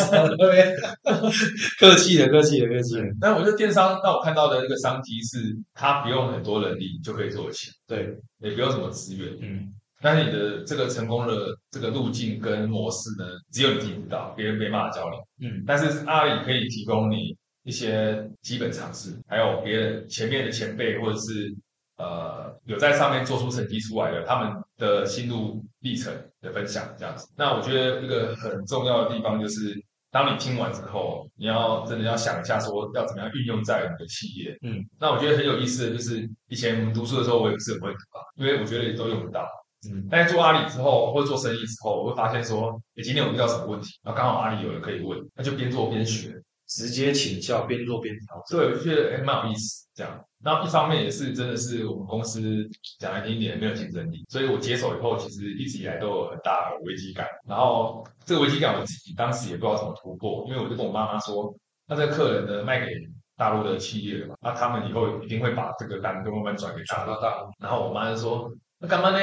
[1.78, 3.04] 客气了，客气了，客气了。
[3.20, 9.30] 但我觉得电商那我看到的这个商机是，它不用很多人力就可以做得起来，对，也不用什么资源。
[9.42, 9.68] 嗯，
[10.00, 15.46] 但是你的这个成功的这个路径跟模式呢，只有你自己知道，别人没办法教你。
[15.46, 21.54] 嗯，但是阿里可以提供你一些基本常识，还有别人前面的前辈或者是
[21.96, 27.28] 呃有在上面做出成绩出来的他们的心路历程的分享，这样子。
[27.36, 29.74] 那我觉得一个很重要的地方就是，
[30.10, 34.56] 当你听完之后，你要真的要想一下，说要怎么样运用在你的企业。
[34.62, 39.46] 嗯，那我觉得很有意思的就是，以前我们读书的时候，我也不是很会读啊，因为我觉得也都用不到。
[39.90, 46.40] 嗯，但是做阿里之后，或者做生意之后，我会发现说，诶今天我遇到什么问题，然后刚好阿里有人可以问，那就边做边学。
[46.76, 48.58] 直接请教，边做边调整。
[48.58, 50.24] 对，我就觉得哎蛮有意思这样。
[50.44, 57.26] 那一方面也是真的是我们公司讲难听一点没有竞争力，所以我接手以后，其实一直以来都有很大的危机感。
[57.46, 61.54] 然后这个危机感我自己当时也不知道怎么突破，因为我就跟我妈妈说，
[61.86, 62.92] 那这个客人呢卖给
[63.36, 67.12] 大陆的企业了嘛，那他们以后一定会把这个单都慢慢转给大陆。
[67.20, 69.18] 大陆，然后我妈就说，那干嘛呢？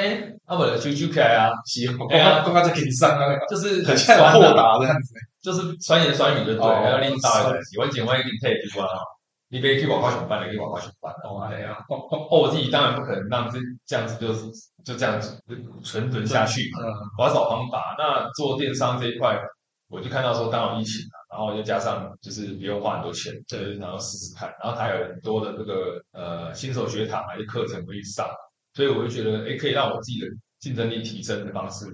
[0.45, 5.13] 啊，我的啾啾起来啊，喜欢，哎呀刚刚在给你上啊，就是很像很豁达这样子。
[5.41, 8.87] 就是酸言酸语就对，要领导的喜欢讲话一定退就啊，
[9.49, 14.45] 你别去广告选办了，去广告选办哦，哎呀，哦，我自己当然不可能让这这样子就是
[14.85, 15.37] 就这样子
[15.83, 17.95] 存存下去嘛，嗯，我要找方法。
[17.97, 19.37] 那做电商这一块，
[19.89, 24.49] 我就看到说，刚好疫情啊，然后又加上就是不用花很多钱，对，然后试试看。
[24.63, 28.27] 然后它有很多的这个呃新手学堂还是课程可以上，
[28.79, 30.27] 所以我就觉得，哎，可以让我自己的
[30.59, 31.85] 竞争力提升的方式，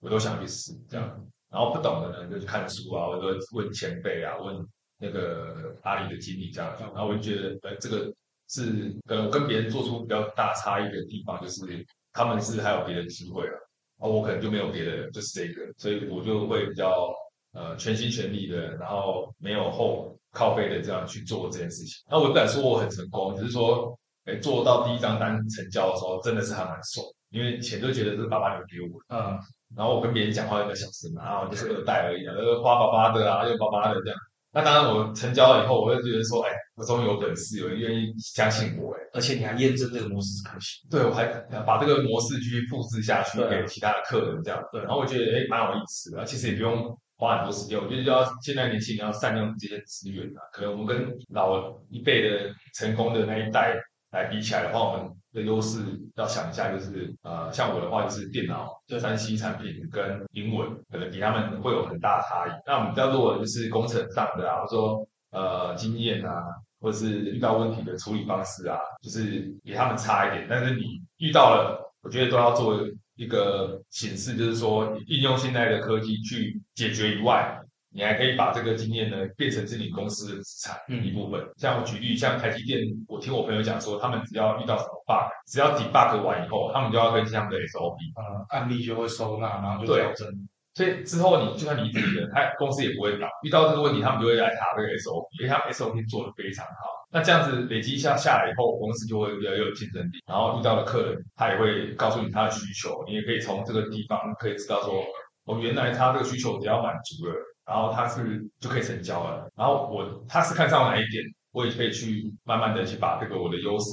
[0.00, 1.08] 我都想去试这样。
[1.48, 4.56] 然后不懂的呢，就去看书啊，或者问前辈啊，问
[4.98, 6.74] 那个阿里的经理这样。
[6.80, 8.12] 然后我就觉得，呃，这个
[8.48, 13.54] 是可能我跟别人做出比较大差异的地方，就是他们是还有别的机会啊，
[14.00, 17.14] 而我可能就没有别的，就是这个，所以我就会比较
[17.52, 22.02] 呃全心全力的，然后没有后靠背的这样去做这件事情。
[22.10, 29.16] 那我不敢说我很成功，只是说，哎，做到第一张单成交的时候，真的是还蛮爽，因为钱就觉得是爸爸留给我的。
[29.16, 29.38] 嗯，
[29.76, 34.18] 然后我跟别人讲话一个小时嘛，然后就是二代而已啊，就是花爸爸的啊，又爸爸的这样。
[34.54, 40.86] 那当然，我成交了以后，我会觉得说，哎，我终于有本事，有人愿意相信我，哎，而且你还验证这个模式是可行。
[40.90, 41.24] 对我还
[41.64, 44.62] 把这个模式继续复制下去给其他的客人这样。
[44.70, 50.44] 对然后我觉得，哎，蛮有意思的，其实也不用花很多时间，我觉得要现在年轻人要善用这些资源啊。
[50.52, 53.74] 可能我们跟老一辈的成功的那一代
[54.12, 55.80] 来比起来的话，我们的优势
[56.16, 58.68] 要想一下，就是呃，像我的话就是电脑、
[59.00, 62.50] 三 C 产品跟英文，可能比他们会有很大的差异。
[62.66, 66.44] 那我们比较弱的就是工程上的啊，或者说呃经验啊，
[66.80, 70.46] 或者是遇到问题的处理方式啊，就是比他们差一点。
[70.48, 72.78] 但是你遇到了，我觉得都要做
[73.16, 77.58] 一个显示，就是说应用现在的科技去解决以外，
[77.94, 81.40] 你还可以把这个经验呢变成是你公司的资产嗯一部分。
[81.56, 87.96] 像我举例，像台积电，我听我朋友讲说，他们只要遇到什么 bug，只要 debug 完以后，他们就要更新他们的 SOP。
[88.16, 90.28] 呃，案例就会收纳，然后就对调整。
[90.74, 93.28] 所以之后你就算离职了，他公司也不会倒。
[93.42, 96.72] 遇到这个问题，他们就会来查这个 SOP，因为他们 SOP 做的非常好。
[97.12, 100.24] 那这样子累积一下下来以后，公司就会比较有竞争力。
[100.26, 105.04] 然后遇到的客人，他也会告诉你他的需求，你也可以从这个地方可以知道说，
[105.44, 107.34] 哦，原来他这个需求只要满足了，
[107.66, 109.50] 然后他是就可以成交了。
[109.56, 111.22] 然后我他是看上哪一点，
[111.52, 113.90] 我也可以去慢慢的去把这个我的优势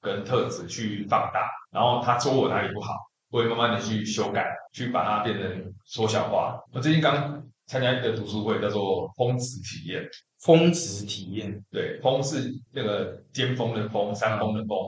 [0.00, 2.92] 跟特质去放大，然后他说我哪里不好。
[3.28, 6.56] 我也慢慢的去修改，去把它变成缩小化。
[6.72, 11.60] 我最近刚参加一个读书会，叫做“峰值体验峰值体验，”。
[11.68, 14.78] 对，峰是那个尖峰的峰，山峰的峰，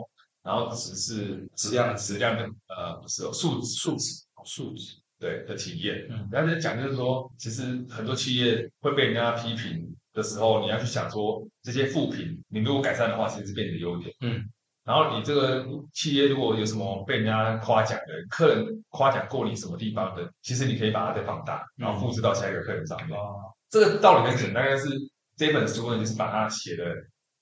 [0.45, 4.97] 然后值是质量的质量的呃不是哦数值数值数值。
[5.18, 6.07] 对的体验。
[6.11, 14.12] 嗯然后在讲就是说，其实很多企业会被人家批评的时候，你要去想说这些负评，你如果改善的话，其实是变你的优点。
[14.20, 14.44] 嗯。
[14.85, 23.14] 然后你这个企业如果有什么被人家夸奖的，客人夸奖过你什么地方的，其实你可以把它再放大，然后复制到下一个客人上面。
[23.14, 23.22] 啊，
[23.68, 24.88] 这个道理很简单，但是
[25.37, 26.85] 这本书呢，就是把它写的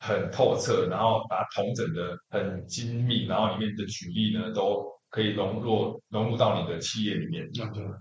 [0.00, 4.84] 很透彻，然后把它统整的很精密，然后里面的举例呢，都
[5.16, 7.42] 可以融入融入到你的企业里面。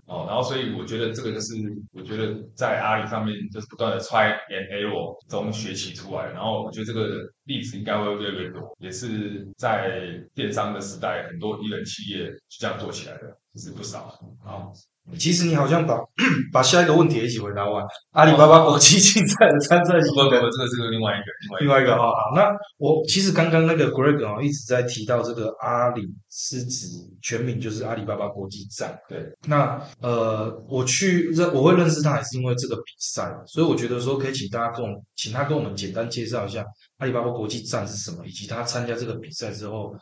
[0.04, 1.54] 哦，然后所以我觉得这个就是，
[1.94, 14.20] 我觉得在阿里上面就是不断的 try and error 中学习出来，然后我觉得这个例子应该会越来越多，也是在电商的时代，很多一人企业是这样做起来的，就是不少。
[14.44, 14.70] 好，
[15.18, 15.96] 其实你好像把
[16.52, 17.84] 把下一个问题也一起回答完。
[18.12, 21.98] 阿里巴巴国际竞赛的参赛不不不，这个是另外一个，另外一个啊。
[21.98, 26.86] 好，那我其实刚刚那个 Greg 啊一直在提到这个阿里是指
[27.22, 28.98] 全名就是阿里巴巴国际站。
[29.08, 36.64] 对，那呃，我去认我会认识他，也是因为这个比赛，所以我觉得说可以请大家跟我请他跟我们简单介绍一下
[36.98, 39.94] 阿里巴巴国际站是什么，以及他参加这个比赛之后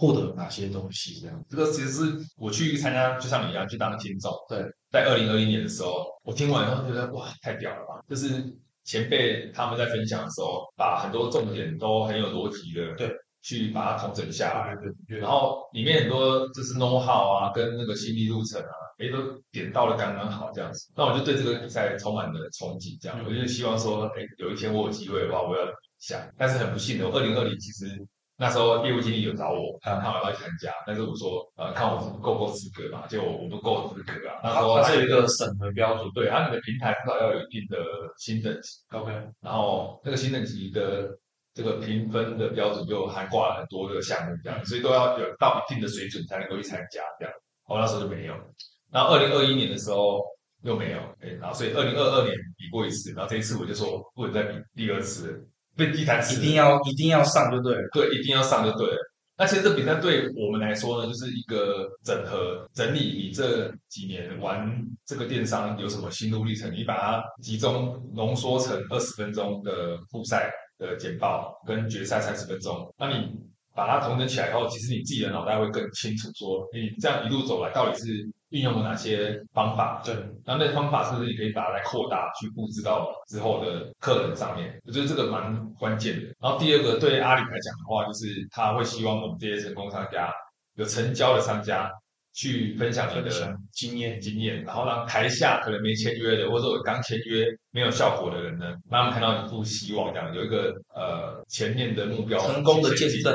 [0.00, 1.44] 获得哪些东西这样。
[1.50, 2.04] 这个其实是
[2.38, 4.32] 我去参加，就像你一样去当听众。
[4.48, 8.02] 对，在二零二一年的时候，我听完以后觉得哇，太屌了吧！
[8.08, 8.42] 就是
[8.82, 14.74] 前辈他们在分享的时候，把很多重点都很有逻辑的，对，去把它统整下来。
[14.76, 19.18] 对对然后里面很多就是 know how 啊，跟那个心理路程啊，哎，都
[19.52, 20.90] 点到了刚刚好这样子。
[20.96, 25.62] 那我就对这个比赛充满了憧憬，这样，嗯我就希望说，哎，有一天我有机会的话，我要
[25.98, 26.18] 想。
[26.38, 27.84] 但是很不幸的，我二零二零其实
[28.40, 34.40] 那时候业务经理有找我，啊看我要不要参加，但是我说，呃，看我够不够资格嘛，结果我不够资格啊。
[34.42, 36.10] 那时候它它是有一个审核标准。
[36.14, 37.76] 对，它那个平台至少要有一定的
[38.16, 41.10] 新等级，OK，然后那个新等级的
[41.52, 47.34] 这个评分的标准就涵挂了很多的项目，这样，所以都要有到一定的水准才能够去参加，这样。
[47.68, 48.34] 我那时候就没有，
[48.90, 50.24] 然后二零二一年的时候
[50.62, 55.38] 又没有，哎，然后所以二零二二年比过一次，然后这一次我就说不能再比第二次了，
[55.80, 57.88] 被地毯一定要一定要上就对了。
[57.92, 58.98] 对，一定要上就对了。
[59.36, 64.70] 那其实这比赛对我们来说呢，就是一个整合、整理你这几年玩
[65.06, 73.30] 这个电商有什么心路历程，你把它集中浓缩成二十分钟的复赛的简报跟决赛三十分钟，那你
[73.74, 84.80] 把它统整起来以后，其实你自己的脑袋会更清楚，说你这样一路走来到底是运用了哪些方法，对，然后那方法是不是你可以把它来扩大，去布置到之后的客人上面？
[84.84, 86.26] 我觉得这个蛮关键的。
[86.40, 90.32] 然后第二个，对阿里来讲的话，就是他会希望我们这些成功商家、
[90.74, 91.88] 有成交的商家
[92.32, 103.32] 去分享你的经验经验，然后让台下可能没签约的，或者我刚签约没有效果的人呢，让他们看到一副希望，这样有一个呃前面的目标成功的见证，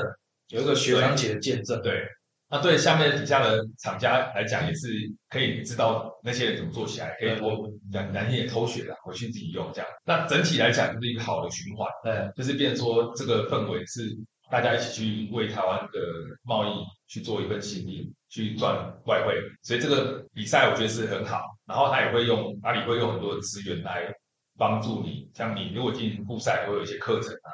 [0.49, 1.81] 有一个学长姐的见证。
[1.81, 2.03] 对，
[2.49, 4.87] 那对下面底下的厂家来讲，也是
[5.29, 9.89] 可以知道那些人怎么做起来，可以多讲难听点偷学的，回去自己用这样。
[10.05, 14.15] 那整体来讲，就是一个好的循环，对，就是变成说这个氛围是
[14.51, 15.99] 大家一起去为台湾的
[16.43, 16.69] 贸易
[17.07, 18.75] 去做一份心力，去赚
[19.07, 19.33] 外汇。
[19.63, 24.13] 所以这个比赛我觉得是很好，然后他也会用阿里会用很多的资源来
[24.57, 27.49] 帮助你，像你如果进复赛，会有一些课程啊，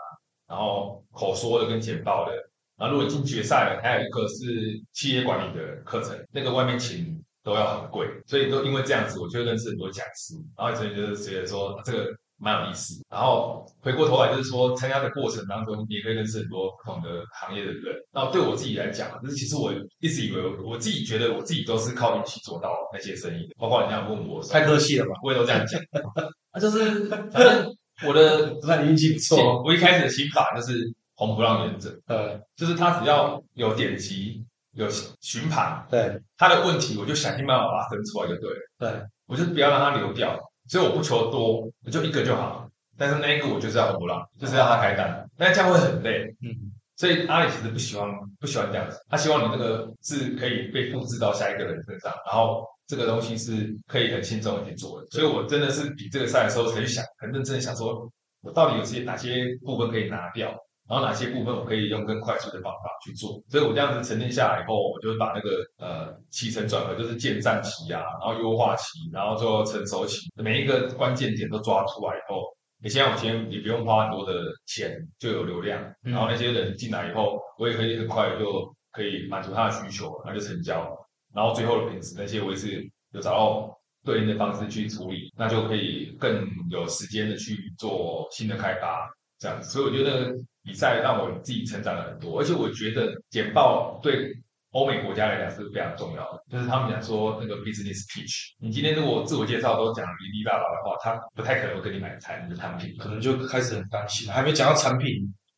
[0.50, 2.34] 然后口说的跟简报的。
[2.82, 12.08] 然后如果进决赛了，还有一个是企业管理的课程，那个外面请都要很贵，所以都因为这样子，我就认识很多讲师，然后所以就是觉得说、啊这个
[12.44, 13.06] 蛮有意思。
[13.08, 17.96] 然后回过头来就是说，参加的过程当中，你也可以认识很多不同的行业的人。
[18.12, 25.12] 那对我自己来讲，就是其实我一直以为我自己觉得我自己都是靠运气做到那些生意的，包括人家问我，太客气了吧？
[25.22, 25.80] 我也都这样讲，
[26.50, 27.72] 啊，就是反正
[28.08, 29.62] 我的 那你运气不错。
[29.64, 30.92] 我一开始的心法就是
[31.28, 31.96] 红不让原则。
[32.08, 34.88] 呃，就是他只要有点击、有
[35.22, 36.20] 询盘，对。
[36.36, 40.36] 他的问题我就想尽办法把它分出来就对了，对，我就不要让它流掉，
[40.68, 42.68] 所以我不求多，我就一个就好。
[42.98, 46.36] 但是那一个我就是要红不让，就是要他开单，但这样会很累。
[46.42, 46.50] 嗯，
[46.98, 55.08] 所以阿里其实不喜欢不喜欢这样子，他希望你那个是可以被复制到下一个人身上，然后这个东西是可以很轻松的去做的。
[55.12, 60.56] 所以我真的是比这个赛的时候才去想，很认真的想说，我到底有些哪些部分可以拿掉，
[60.92, 63.42] 然后哪些部分我可以用更快速的方法去做。
[63.48, 72.44] 所以我这样子沉淀下来以后，我就把那个呃起承转合，就是建站期啊，然后优化期，然后最后成熟期，每一个关键点都抓出来以后。
[72.84, 80.94] 你现在我今天也不用花很多的钱就有流量，嗯然后那些人进来以后，我也可以很快就可以满足他的需求，然后就成交，
[81.34, 89.08] 然后最后的品质那些我也是有找到对应的方式去处理，那就可以更有时间的去做新的开发，
[89.42, 89.70] 这样子。
[89.70, 94.32] 所以我觉得那比赛让我自己成长了很多，而且我觉得简报对
[94.72, 102.96] 欧美国家来讲是非常重要的，就是他们讲说那个 business pitch，你今天如果自我介绍都讲哩哩啦啦的话，他不太可能会跟你买产你的产品。
[102.98, 105.10] 可能就开始很担心，还没讲到产品，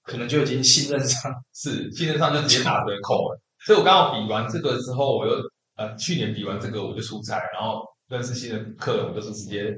[0.04, 1.32] 可能就已经信任上。
[1.54, 3.40] 是，信任上就直接打折扣了。
[3.66, 5.36] 所以我刚好比完这个之后，我又
[5.76, 9.72] 呃去年比完这个我就出差，然后认识新的客人，我就是直接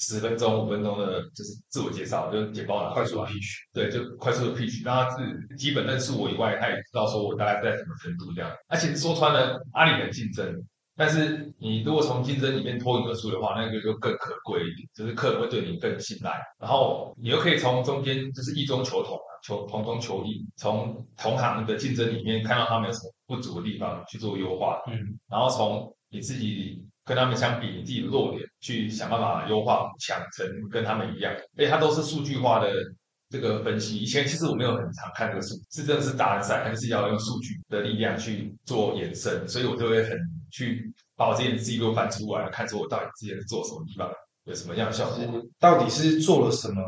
[0.00, 8.50] 十分钟、五分钟的，就是自我介绍，就是简报了快速的 pitch，对，就快速的 pitch，让他是基本认识我以外，他也知道说我大概在什么程度这样。
[8.68, 10.64] 而且说穿了，阿里很竞争，
[10.96, 32.72] 但是你如果从竞争里面脱颖而出的话，那个就更可贵一点，就是客人会对你更信赖，然后你又可以从中间就是异中求同啊，求同中求异，从同行的竞争里面看到他们有什么不足的地方去做优化，嗯，然后从你自己跟他们相比，你自己的弱点去想办法优化补强成跟他们一样，而且它都是数据化的
[33.28, 33.98] 这个分析。
[33.98, 40.18] 以前其实我没有很常看这个数，是真的是达人赛，还是要用数据的力量去做延伸，所以我就会很
[40.50, 44.10] 去把我自己的记录翻出来，看出我到底之前做什么地方
[44.44, 45.18] 有什么样的效果。
[45.58, 46.82] 到底是做了什么？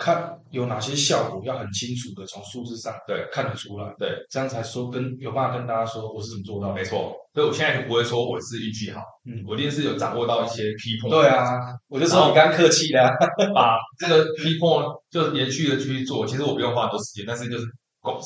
[0.00, 3.28] 看有哪些效果，要很清楚的从数字上对。
[3.30, 6.74] 看得出来，对，这样才说跟有办法跟大家说我是怎么做到的。
[6.74, 9.44] 没错，所以我现在就不会说我是运气好，嗯。
[9.46, 11.10] 我一定是有掌握到一些 point。
[11.10, 11.44] 对啊，
[11.88, 13.10] 我就说你刚客气的、啊，
[13.54, 14.24] 把这个
[14.58, 17.66] point 就延续的去做，其实我不用花很多时间，但是就是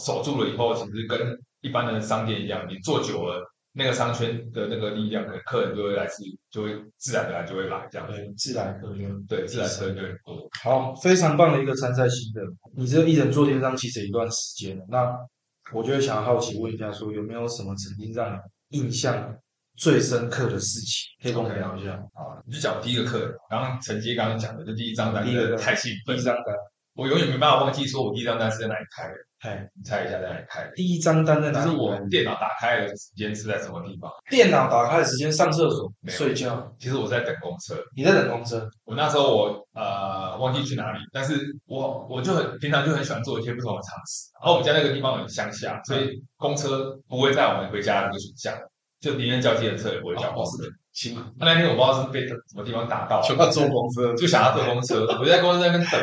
[0.07, 3.43] 守住了以后，其实跟一般的商店一样，你做久了，
[3.77, 8.07] 那个商圈的那个力量，可能客人就会来自，就会自然而然就会来这样。
[8.07, 9.25] 对，自然而然。
[9.27, 10.49] 对，自然客人就会多。
[10.63, 12.41] 好，非常棒的一个参赛心得。
[12.77, 15.19] 你这个一人做电商其实一段时间了，那
[15.73, 18.33] 我就会想好奇问一下，说有没有什么曾经让
[18.71, 19.37] 你印象
[19.77, 21.95] 最深刻的事情，可以跟我们聊一下？
[21.95, 26.55] 啊，你就讲第一个客人，刚刚承接刚刚讲的，就第一张单，第一个太兴奋第一，张单，
[26.95, 29.15] 我永远没办法忘记说我第一张单是在哪里开的。
[29.45, 30.71] 哎，你猜一下在哪里开的？
[30.75, 31.67] 第一张单在哪里？
[31.67, 34.11] 就是我电脑打开的时间是在什么地方？
[34.31, 37.77] 电脑打开的时间上厕所、睡觉，其实我在等公车。
[37.95, 38.67] 你在等公车。
[38.85, 44.31] 我那时候我呃忘记去哪里，但是我我就很平常就很喜欢做一些不同的尝试。
[44.41, 48.59] 然后我们家那个地方很乡下，所以公车不会在我们回家的那个选项，
[48.99, 50.65] 就宁愿叫计程车也不会叫公车。
[50.93, 56.01] 辛苦，那那天我不知道是被什么地方打到，就要坐公车，就想要坐公车，我就在公车那边等。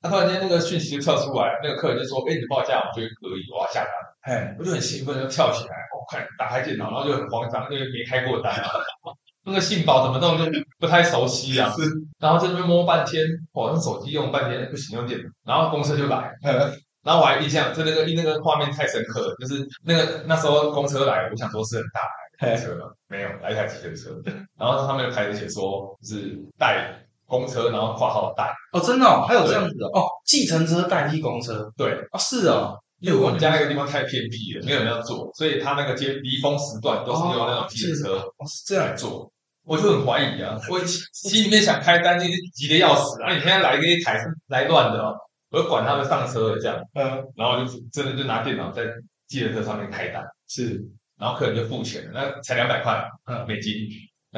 [0.00, 3.92] 他突然间那个讯息就跳出来，那个客人就说：“哎，你报价，我觉得可以，我要下单。”
[4.22, 8.70] 哎，我就很兴奋，就跳起来，我、快打开电脑，然后就很慌张，因为没开过单啊，
[9.44, 10.44] 那个信保怎么弄就
[10.78, 11.72] 不太熟悉啊，
[12.18, 16.30] 然后在那边摸半天，我用手机用半天不行，用电脑，然后公车就来，
[17.02, 22.00] 然后我还印象，就那个那个画面太深刻了，就是那个那时候公车来，我想说是很大
[22.38, 24.10] 台的车嘛，没有，来一台计程车，
[24.58, 26.92] 然后上面的牌子写说是带
[27.28, 39.30] 公车，然后挂号带，哦，真的哦，还有这样子的哦，计程车代替公车，对，哦，是哦，因为我们家那个地方太偏僻了，没有人要坐，所以他那个接离峰时段都是用那种计程车哦是这样，来做。
[39.64, 43.34] 我就很怀疑啊，我心里面想开单，就是急得要死啊！
[43.34, 45.14] 你现在来一台是来乱的哦，
[45.50, 48.84] 我就管他们上车了这样，嗯，然后就真的就拿电脑在
[49.26, 50.82] 计程车上面开单，是，
[51.18, 53.46] 然后客人就付钱了，那才两百块嗯。
[53.46, 53.74] 美金，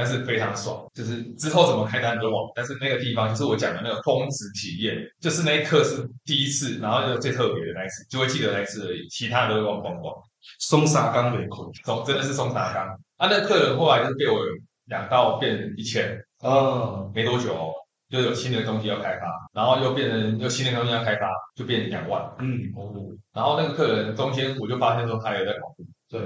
[0.01, 0.82] 但是非常爽。
[0.94, 10.14] 就是之后怎么开单都忘，但是那个地方就是我讲的那个峰值体验，就是那一刻是第一次，然后就最特别的那一次，就会记得那一次而已，其他的都会忘光光。
[10.59, 12.88] 松沙冈北困，松真的是松沙缸
[13.18, 13.28] 啊！
[13.28, 14.40] 那客人后来就是被我
[14.86, 17.74] 养到变成一千，哦，没多久、哦、
[18.09, 22.22] 就有新的东西要开发，然后又变成又新的东西要开发，就变成两万。
[22.38, 22.90] 嗯，哦，
[23.34, 26.20] 然后那个客人中间我就发现说他有在跑步，对，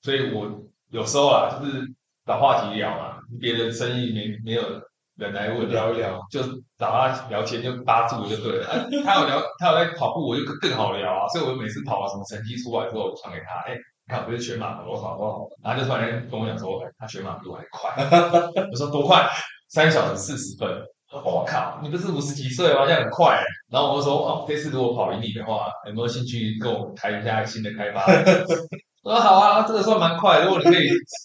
[0.00, 1.86] 所以我有时候啊就是
[2.28, 4.62] 找话题聊嘛，别人生意没没有
[5.16, 6.42] 人来问，聊一聊，就
[6.76, 8.68] 找他聊天就搭住就对了。
[8.68, 11.26] 啊他有聊， 他有在跑步，我就更好聊啊。
[11.28, 13.74] 所以我每次跑了什么成绩出来之后，我就传给他，哎、
[14.06, 17.90] 看我是全马多好多好，然后就突然间跟我讲说，哎，他全马比我还快。
[18.70, 19.26] 我说多快？
[19.70, 20.68] 三小时四十分。
[21.24, 22.84] 我靠，你不是五十几岁吗？
[22.84, 23.42] 这样很快、欸。
[23.72, 28.04] 然后我就说，哦，这次如果跑赢你的话，有没有兴趣跟我谈一下新的开发？
[29.08, 30.44] 我说好啊，这个算蛮快。
[30.44, 30.84] 如果你可以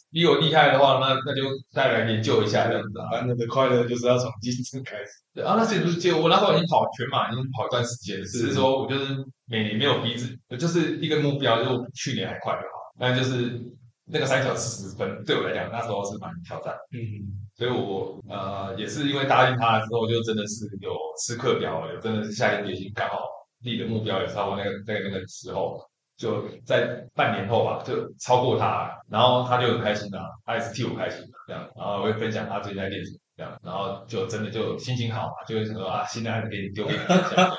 [0.10, 1.42] 比我厉害的话，那那就
[1.74, 3.10] 再来研究一下这样子啊。
[3.12, 9.18] 男人的快乐就是要从竞争开始，对啊，那其实就我那时候已经跑全马，已经跑一段时间，只是说我就是
[9.48, 12.96] 每年没有逼自己，我就是一个目标，就去年还快就好。
[12.98, 13.62] 但就是
[14.06, 23.20] 那个三小时四十分，对我来讲那时候是蛮挑战，嗯，所以我呃也是因为答应他之后，就真的是有吃课表了，有真的是下定决心，刚好
[23.64, 25.86] 立的目标也超过那个那个那个时候，
[26.18, 37.52] 就在半年后吧，就超过他了，然后他就很开心啊，他也是替我开心的这样，然后我会分享他最近在练什么这样，然后就真的就心情好嘛，就会说啊，新的案子给你丢给你一下，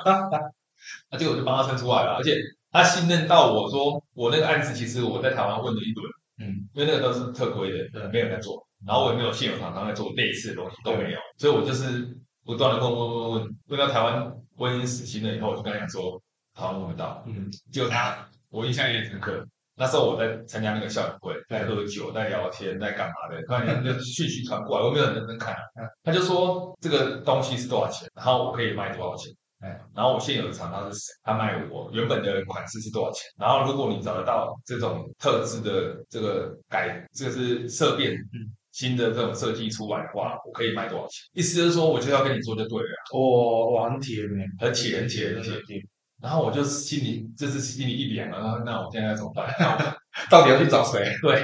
[1.11, 2.35] 那结果就帮他生出来了，而且
[2.71, 16.21] 他信任到我说，我那个案子其实我在台湾问了一轮，嗯，因为那个都是特规的，对没有在做，然后我也没有现有厂商在做类似的东西都没有，所以我就是不断的问问问问，问到台湾婚姻死心了以后，我就跟他讲说，
[16.53, 19.45] 台湾问不到，嗯，结果他我印象也很深刻，
[19.75, 29.33] 那时候我在参加那个校友会，在喝酒，在聊天，在干嘛的，突然间就讯息传过来，我没有很认真看啊，他就说这个东西是多少钱，然后我可以卖多少钱。
[29.59, 31.13] 哎，然后我现有的厂商是谁？
[31.23, 33.21] 他卖我原本的款式是多少钱？
[33.39, 41.23] 然后如果你找得到这种特制的这个改，这个是色变，嗯，新的这种设计出来的话，我可以卖多少钱？
[41.33, 42.89] 意思就是说，我就要跟你做就对了。
[43.13, 45.81] 哦，哇，很铁呢，很铁，很铁，很铁。
[46.25, 49.47] 然后我就心里就是心里一凉啊，那我现在要怎么办？
[50.31, 51.05] 到底要去找谁？
[51.21, 51.43] 对，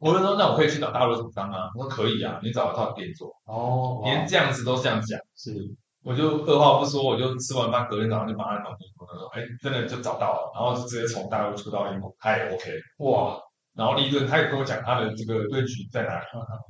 [0.00, 1.70] 我就说那我可以去找大陆厂商啊。
[1.76, 3.30] 我说可以啊，你找得到店做。
[3.44, 5.54] 哦，连这样子都这样讲，是。
[6.02, 13.36] 我就二话不说，我就吃完饭隔天早上就马上搞英国，他说：“哎，真的就找到了，然后直接从大陆出到英国，他也 OK，哇！
[13.74, 16.24] 然后利润，他也跟我讲他的这个论据在哪里，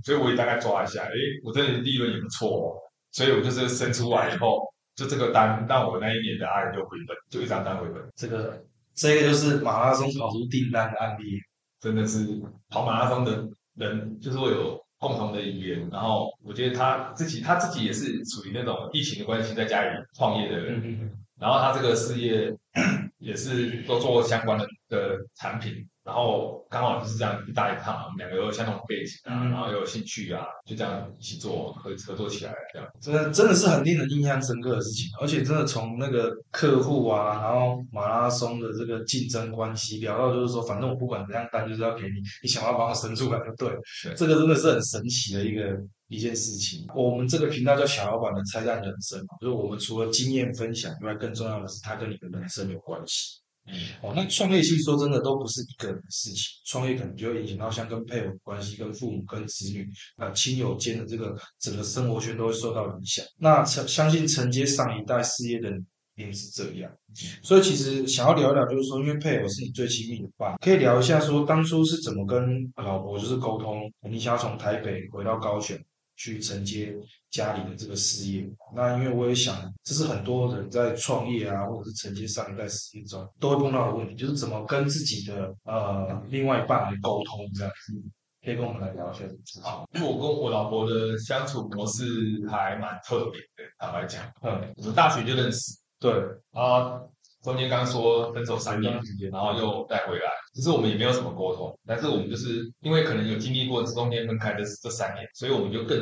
[0.05, 1.11] 所以我也大概抓一下，哎，
[1.45, 2.75] 我这里利润也不错，哦，
[3.13, 4.63] 所以我就是生出来以后，
[4.97, 8.03] 就这个单让我那一年的阿姨就回本，就一张单回本。
[8.17, 11.39] 这个这个就是马拉松跑出订单的案例，
[11.81, 14.85] 真的是跑马拉松的人就是会有。
[14.99, 22.51] 共同的语言，然后我觉得他自己他自己也是属于那种疫情的关系在家里创业的人，然后他这个事业
[23.21, 25.87] 也是都做相关的的产品。
[26.05, 35.11] 然后刚好就是这样一搭一趟，我们两个有相同背景啊，然后又有兴趣啊，就这样一起做合合作起来，这样真的真的是很令人印象深刻的事情。
[35.20, 43.76] 而且真的从那个客户啊，然后马拉松的这个竞争关系聊到就是说，反正我不管怎样单就是要给你，你想要把我生出来就对。
[44.14, 45.76] 这个真的是很神奇的一个
[46.07, 46.87] 一件事情。
[46.95, 53.41] 我们这个频道叫小老板的拆弹人生嘛，就是我们除了经验分享以外，更重要的是它跟你的人生有关系。
[54.03, 59.87] 哦，那创业其实说真的都不是一个人的事情，创业可能就会影响到像跟配偶关系、跟父母、跟子女
[60.17, 63.25] 啊、亲友间的这个整个生活圈都会受到影响。
[63.39, 65.71] 那承相信承接上一代事业的
[66.17, 66.91] 也是这样，
[67.43, 75.77] 所以其实想要聊一聊，就是说，因为配偶是你最亲密的伴，可以聊一下说当初是怎么跟老婆就是沟通，你想要从台北回到高雄。
[76.17, 76.97] 去承接
[77.31, 87.93] 家里的这个事业，那因为我也想，这是很多人在创业啊，或者是承接上一代事业中都会碰到的问题，就是怎么跟自己的呃另外一半来沟通这样子，
[88.45, 89.25] 可以跟我们来聊一下。
[89.62, 92.05] 好，因为我跟我老婆的相处模式
[92.49, 96.12] 还蛮特别的，坦白讲，嗯，我们大学就认识，对
[96.53, 97.01] 啊。
[97.47, 98.93] 中间刚说分手三年，
[99.31, 105.97] 然后又带回来，其实我们也没有什么沟通，但是我们就是因为可能有经历过中间分开的这三年，所以我们就更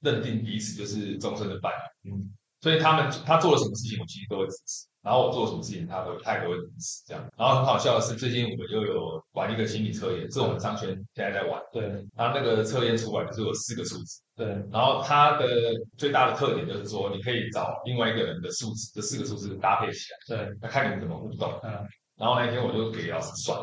[0.00, 1.72] 认定彼此就是终身的伴
[2.02, 2.10] 侣。
[2.10, 4.89] 嗯，所以他们他做了什么事情，我其实都会支持。
[5.02, 7.26] 然后我做什么事情，他会他也都会支持这样。
[7.36, 11.60] 然后很好笑的是，最近我们又有玩一个心理测验，是我们商圈现在在玩。
[11.72, 14.20] 对，他那个测验出来就是有四个数字。
[14.36, 15.46] 对，然后它的
[15.96, 20.36] 最大的特点就是说，你可以找另外一个人的数字，这四个数字搭配起来。
[20.36, 21.50] 对，那看你们怎么互动。
[21.62, 21.72] 嗯。
[22.16, 23.58] 然后那天我就给老师算，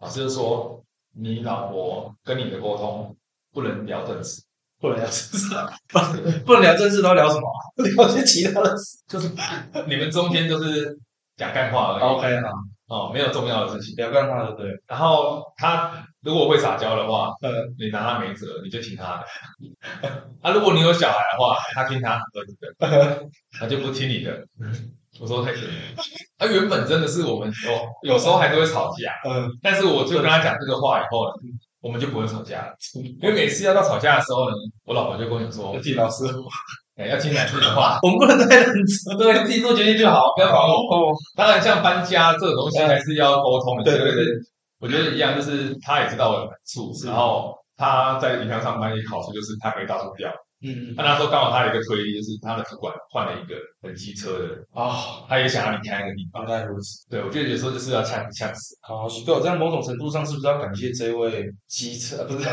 [0.00, 0.82] 老师就说，
[1.14, 3.16] 你老婆跟你的沟通
[3.52, 4.42] 不能聊政治。
[4.82, 7.48] 不能聊政治，不能聊政治，都聊什么？
[7.96, 9.30] 聊些其他的事，就是
[9.86, 10.98] 你们中间就是
[11.36, 12.02] 讲干话而已。
[12.02, 12.40] OK
[12.88, 14.66] 好，哦，没有重要的事情，聊干话的对。
[14.88, 19.24] 然后他如果会撒娇的话，嗯，你拿他没辙，你就听他的。
[20.42, 24.44] 啊，如果你有小孩的话，他听他儿子的， 他就不听你的。
[25.20, 25.70] 我说太可怜。
[26.36, 27.48] 他原本真的是我们
[28.02, 31.26] 有有时候还是会吵架，嗯，但是我就跟他讲这个话以后。
[31.82, 32.72] 我们就不会吵架了，
[33.20, 34.54] 因为每次要到吵架的时候呢，
[34.86, 36.24] 我老婆就跟我说：“要听老师，
[36.96, 41.12] 哎，要听男生的话， 我们不能太认真，对，自己做决定就好，不要管我。
[41.36, 43.84] ”当然，像搬家这种东西还是要沟通的。
[43.84, 44.24] 对对对，
[44.78, 50.30] 我觉得一样，就是他也知道我的难处，然后他在银行上班也好处就是他可以到处调。
[50.62, 56.46] 嗯，那他说刚好他有一个推力，就是他的主管换了一个很机车的哦，他也想要离开那个地方。
[56.46, 58.76] 原来如此，对我觉得有时候就是要呛呛死。
[58.80, 62.24] 好，对，这样某种程度上是不是要感谢这位机车？
[62.24, 62.48] 不是，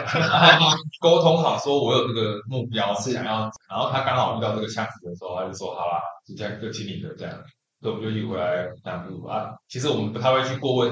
[0.99, 7.36] 沟通好，说我有这个目标是想要，然后他刚好遇到这个呛死的时候，他就说好啦，就这样就听你的这样，
[7.82, 10.91] 所以我们就一回来讲啊，其实我们不太会去过问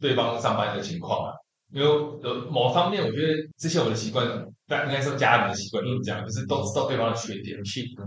[0.00, 1.34] 对方上班的情况啊。
[1.74, 1.86] 因为
[2.22, 4.24] 呃某方面，我觉得之前我的习惯，
[4.68, 7.58] 但应该说家人的习惯都是这样，就是都知道对方的缺点。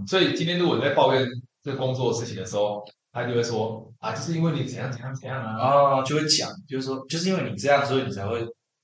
[0.07, 1.28] 所以今天如果在抱怨
[1.61, 8.39] 这个工作的事情的时候，他就会说啊，就是因为你怎样怎样怎样啊，啊，就会讲，就是说，就是因为你这样，所以你才会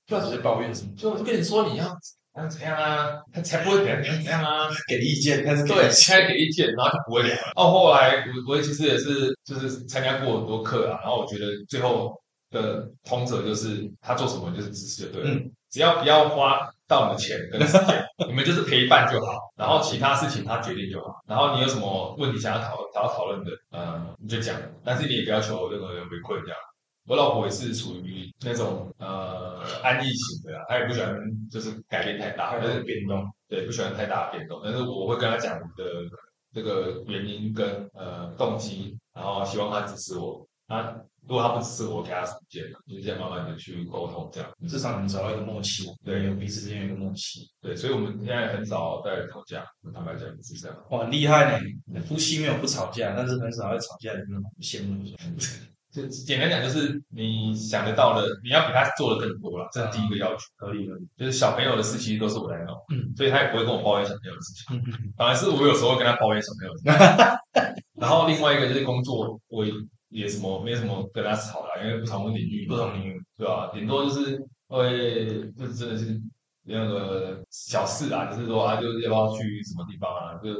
[0.06, 7.52] 不只是抱怨什么，就就跟你说你要怎样怎样啊，他才不会怎样怎样怎样啊， 给意见，但是对，才给意见，然后就不会聊了。
[7.56, 12.22] 哦，后来我我其实也是就是参加过很多课啊，然后我觉得最后。
[12.54, 21.20] 的通则就是他做什么就是支持就对了，只要不要花到你的钱跟时间，你们就是陪伴就好，然后其他事情他决定就好。
[21.26, 26.56] 然后你有什么问题想要讨想要讨论的，呃，你就讲，但是你也不要求任何人回馈这样。
[27.06, 31.14] 我老婆也是属于那种呃安逸型的啦，她也不喜欢
[31.50, 34.58] 就是改变太大，但是变动，对，不喜欢太大的变动。
[34.64, 35.84] 但是我会跟她讲我的
[36.54, 40.46] 这个原因跟呃动机，然后希望她支持我。
[40.66, 40.96] 那
[41.26, 47.48] 如果他不支持我，给他时间，就是这样慢慢的去沟通，这样至少能找到一个默契，对有彼此之间有一个默契。
[47.62, 49.64] 对，所以我们现在很少在吵架，
[49.94, 50.76] 坦白讲是这样。
[50.90, 52.00] 哇，很厉害呢！
[52.02, 55.02] 夫妻没有不吵架，但是很少会吵架的那种羡慕。
[55.90, 60.40] 就简单讲，就是你想得到的，你要比他做的更多了，这是第一个要求。
[60.56, 61.06] 合理合理。
[61.16, 67.74] 就是小朋友的事，其实都是我来弄，嗯所以他也不会跟我抱怨小朋友的事情，反而是我有时候会跟他抱怨小朋友的事情。
[67.94, 69.64] 然后另外一个就是工作，我
[70.14, 73.68] 也什么没什么跟他吵啦，因为不同领域，不同领域，对吧？
[73.74, 76.20] 顶多就是会，就是真的是
[76.62, 80.34] 那个小事啊，就是说啊，就是要不要去什么地方啊？
[80.40, 80.50] 就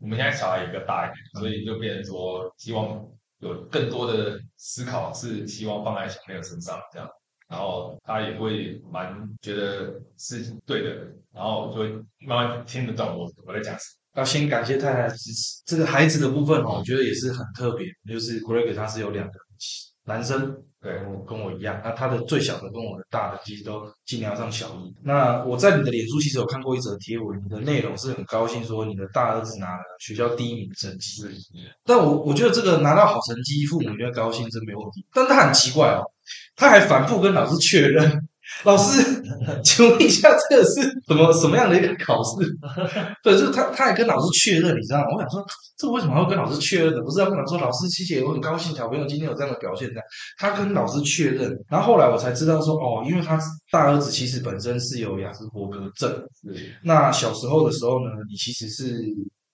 [0.00, 3.00] 我们现在小孩也比较大一点，所以就变成说，希望
[3.38, 7.08] 有更多的思考是希望放在小朋友身上，这样，
[7.46, 11.92] 然后他也会蛮觉得是对的，然后就会
[12.26, 14.05] 慢慢听得懂我我在讲什么。
[14.16, 15.62] 要先感谢太太的支持。
[15.66, 19.32] 这个孩子的部分哦，我觉得也是很特别，就是 Greg 他是有两个
[20.04, 20.94] 男生，对
[21.28, 24.94] 跟我一样，那他的最小的跟我的大的其实都今年要上小一。
[25.02, 31.22] 那我在你的脸书其实有看过一则贴文，你的内容是很高兴说你的大儿子拿了学校第一名的成绩，
[31.84, 35.04] 但我我觉得这个拿到好成绩，父母应该高兴，这没有问题。
[35.12, 36.02] 但他很奇怪哦，
[36.54, 38.28] 他还反复跟老师确认。
[38.64, 39.02] 老师，
[39.64, 42.46] 请问一下，这个是什么什么样的一个考试？
[43.22, 45.06] 对，就是他，他还跟老师确认，你知道吗？
[45.14, 45.44] 我想说，
[45.76, 47.02] 这为什么要跟老师确认的？
[47.02, 50.00] 不是要跟老师说，老师谢谢，我很高兴小朋友今天有这样的表现的。
[50.38, 53.38] 他跟老师确认，然后后来我才知道说，哦，因为他
[53.70, 56.08] 大儿子其实本身是有雅斯伯格症，
[56.42, 59.02] 是那小时候的时候呢，你其实是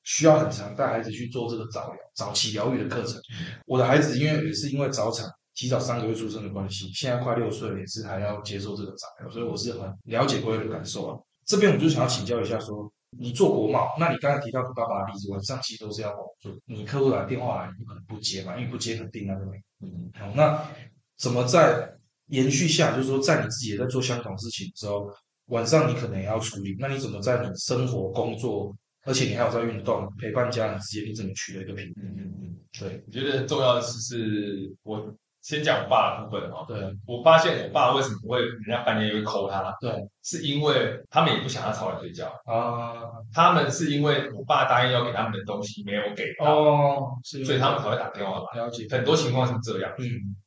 [0.04, 3.18] 需要很长带孩子去做这个早疗、早期疗愈的课程。
[3.66, 5.26] 我的孩子因为也是因为早产。
[5.62, 11.16] 提早三个月出生的关系，现在快六岁了，也是还要接受这个长疗，所以我是很了解各位的感受啊。
[11.46, 19.52] 这边我就想要请教一下说你做国贸，那你刚才提到你爸爸的例子，晚上其实都是要工作，你客户打电话来，你可能不接嘛，因为不接肯定那个没。
[19.82, 20.68] 嗯，好，那
[21.16, 21.88] 怎么在
[22.26, 25.08] 延续下，就是说在你自己也在做相同事情之后，
[25.46, 32.04] 晚上你可能也要处理，那你怎么在你生活、工作，而且你还有在运动、陪伴家人之间，你怎么取得一个平衡？
[32.04, 36.64] 嗯嗯嗯，对我觉得很重要的是，是我先讲我爸的部分哦。
[36.66, 36.78] 对。
[37.06, 39.92] 我发现我爸为什么会人家半夜会扣他，对。
[40.22, 43.02] 是因为他们也不想要早点睡觉，啊，
[43.34, 47.44] 他们是因为我爸答应要给他们的东西没有给到，哦，是。
[47.44, 48.62] 所以他们才会打电话来。
[48.62, 50.06] 了解，很多情况是这样，嗯。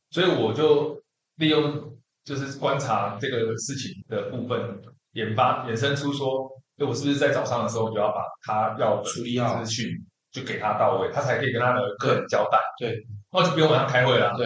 [0.10, 1.00] 所以我就
[1.36, 1.94] 利用
[2.24, 4.82] 就是观察这个事情的部分，
[5.12, 9.62] 研发衍生出说，哎，我是不是在早上的时候就要把他要的处理好。
[9.62, 9.90] 资讯
[10.32, 14.46] 就给他到位，他才可以跟他的客人交代，对，那就不用晚上开会了，对，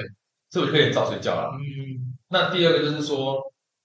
[0.50, 1.52] 所以我就可以早睡觉了。
[1.58, 3.41] 嗯，那第二个就是说，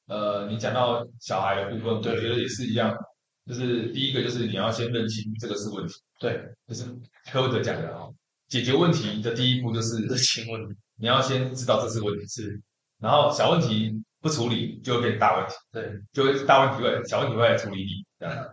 [0.06, 2.96] 呃，你讲到小孩的部分，我觉得也是一样，
[3.46, 6.84] 就是第一个就是你要先认清这个是问题，对，就是
[7.30, 8.14] 柯文哲讲的哦，
[8.48, 12.60] 解决问题的第一步就是认清问题你要先知道这是问题，是，
[13.00, 18.46] 然后小问题不处理就会变大问题，对，就会大问题会小问题会来处理你，这样。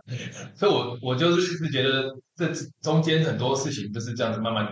[0.54, 2.52] 所以我我就是一直觉得这
[2.82, 4.66] 中间很多事情就是这样子慢慢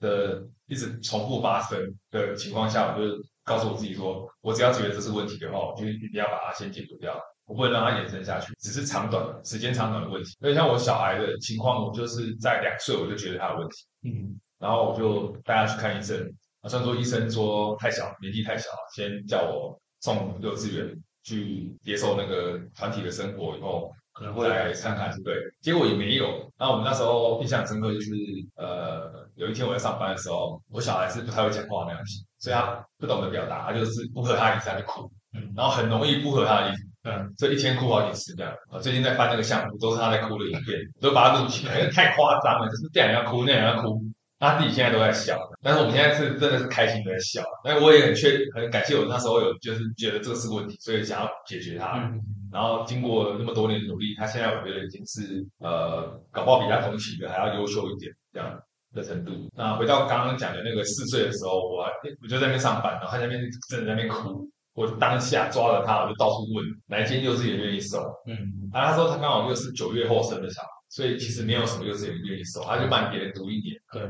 [0.00, 1.78] 的一直重复发生
[2.10, 3.14] 的情况下，我就
[3.44, 7.14] 告诉我自己说，我只要觉得这是问题的话，我就一定要把它先解决掉。
[7.44, 10.30] 我不能让它延伸下去，只是长短时间长短的问题。
[10.40, 16.16] 所以像我小孩的情况，我就是在两岁我就觉得他有问题，嗯，然后我就带他去看医生。
[16.62, 25.12] 啊，虽然说医生说太小，年纪太小，先叫我送幼稚园去接受那个团体的生活，以后可能会来看看。
[25.22, 26.48] 对，结果也没有。
[26.56, 28.12] 那我们那时候印象深刻，就是
[28.54, 36.82] 呃，有一天我在上班的时候，我小孩是不太会讲话那样子，所以他不懂得表达，他就是不合他的意思他就哭，嗯然后很容易不合他的意思。
[37.04, 38.52] 嗯，所以一天哭好几次这样。
[38.70, 44.00] 啊，最近在翻那个相簿，都是他在哭的影片，都把他录起来，因 为太夸张了，就是这样要哭，那样要哭。
[44.38, 47.42] 他自己现在都在笑，但是我们现在是真的是开心的在笑。
[47.62, 51.92] 但我也很确很感谢我那时候有就是觉得这个是个问题，所以想要解决它。
[51.98, 52.20] 嗯，
[52.52, 58.60] 然后经过那么多年的努力，他现在我觉得已经是呃，搞不好比他同期的还要优秀一点这样
[58.94, 59.32] 的程度。
[59.56, 61.84] 那回到刚刚讲的那个四岁的时候，我
[62.22, 67.98] 我就在那边上班，然后他在那边真的在那边哭，我当下抓了他，我就到处问哪一间幼稚园愿意收。
[68.26, 68.36] 嗯，
[68.72, 73.74] 啊，他说他刚好又是九月后生的小孩，所以其实没有什么幼稚园愿意收，他就帮别人读一年。
[73.92, 74.02] 对，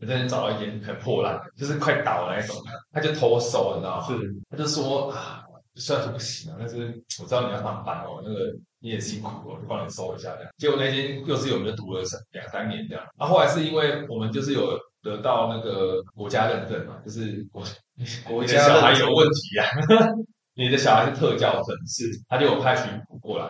[0.00, 2.56] 我在那找到一间很破烂，就是快倒的那一种，
[2.92, 4.06] 他就偷收，你知道吗？
[4.06, 5.44] 是，他就说啊，
[5.78, 6.76] 虽然说不行啊，但是
[7.20, 10.50] 我知道你要上班哦，那个你也辛苦哦，就帮你收一下这样。
[10.58, 12.02] 结果那间幼稚园我们就读了
[12.32, 13.04] 两三年这样。
[13.16, 17.62] 啊，后来是因为我们就是有得到那个国家认证嘛，就是国
[18.26, 19.66] 国你的小孩有问题啊，
[20.54, 23.48] 你的小孩是特教生，是他就有派巡抚过来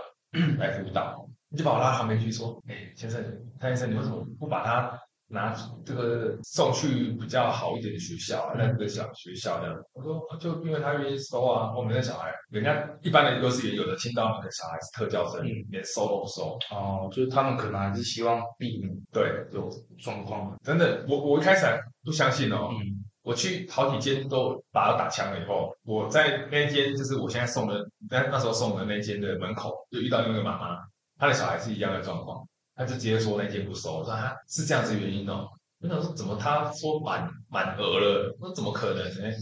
[0.59, 3.23] 来辅导，你就把我拉旁边去说，哎，先生，
[3.61, 4.99] 蔡先生，你为什么不把他
[5.29, 5.55] 拿
[5.85, 8.55] 这个送去比较好一点的学校啊？
[8.57, 9.77] 那个小学校的？
[9.93, 16.59] 我说就因为他愿意收啊，我们的小孩，人家一般的幼稚园有的听到你的小孩是特教生，连收都不收。
[16.71, 19.69] 哦，就是他们可能还是希望避免对，有
[19.99, 20.59] 状况。
[20.65, 22.71] 真的，我我一开始还不相信哦。
[22.73, 30.79] 嗯，我去好几间都把他打枪了以后，我在那间就是我现在送的，那那时候送的那间的门口就遇到那个妈妈，
[31.19, 32.47] 她的小孩是一样的状况，
[32.79, 35.49] 她就直接说那间不收，我说啊是这样子原因哦。
[35.81, 39.37] 我想说怎么他说满满额了，那怎么可能呢？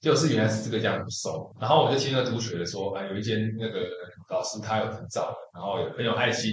[0.00, 3.88] 就是原来是这个这样不收，然后我就听了督学的说，啊有一间那个
[4.28, 6.52] 老师他有很照，然后有很有爱心，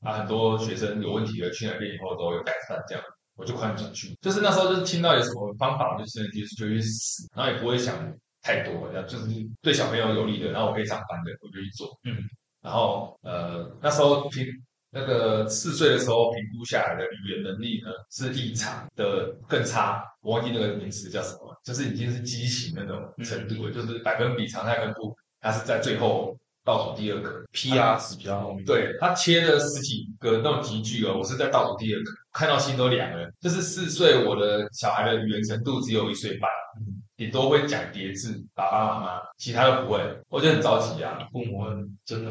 [0.00, 3.04] 啊很多学生有问题的去那边以后都有改善这样。
[3.36, 7.96] 我就快转去，就是那时候就是听到有什么方法，就是就是就去死，然后也不会想
[8.42, 9.28] 太多，这样就是
[9.62, 11.88] 对小朋友有利的，然后我可以上班的，我就去做。
[12.04, 12.18] 嗯，
[12.60, 14.44] 然后呃那时候评
[14.92, 27.44] 那个四岁的时候评估下来的语言能力呢是异常的更差，我忘记那个名词叫什么，就是已经是畸形的那种程度了，就是百分比常态分布，它是在最后倒数第二个。
[27.52, 28.64] PR 是比较后面。
[28.64, 33.30] 对他切了十几个那种集句哦，我是在倒数第二个，看到心都凉了。
[33.40, 41.18] 就是四岁，我的小孩的语言程度只有一岁半，嗯顶多会讲叠字，爸爸妈妈，其他都不会，我就很着急啊。
[41.30, 41.64] 父母
[42.04, 42.30] 真的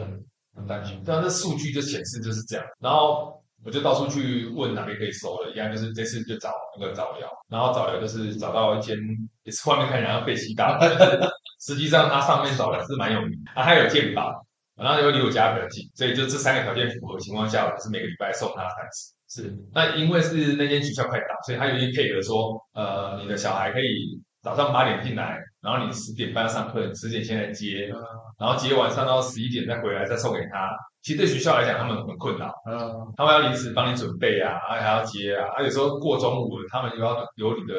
[0.60, 1.02] 很很担心。
[1.04, 2.66] 对啊，这数据就显示就是这样。
[2.80, 8.98] 然后我就到处去问哪边可以收了，一样就是这次就找那个早疗，然后早疗就是找到一间
[9.44, 10.88] 也是外面看起来像废弃大楼，
[11.62, 14.46] 实际上它上面早疗是蛮有名，啊，它有健保，
[14.76, 19.14] 然后又离我家比较近，所以就这三个条件符合的情况下，我是每个礼拜送他三次。
[19.32, 27.92] 是，那因为是那间学校快打，所以他有一配合说，呃，你的小孩可以早上八点进来，然后你十点半上课，十点先来接，
[28.38, 30.70] 然后接完上到十一点再回来再送给他。
[31.02, 37.74] 其实对学校来讲，他们很困扰，嗯，他们要临时帮你准备啊，啊还要接啊，啊有时候过中午了，他们又要有你的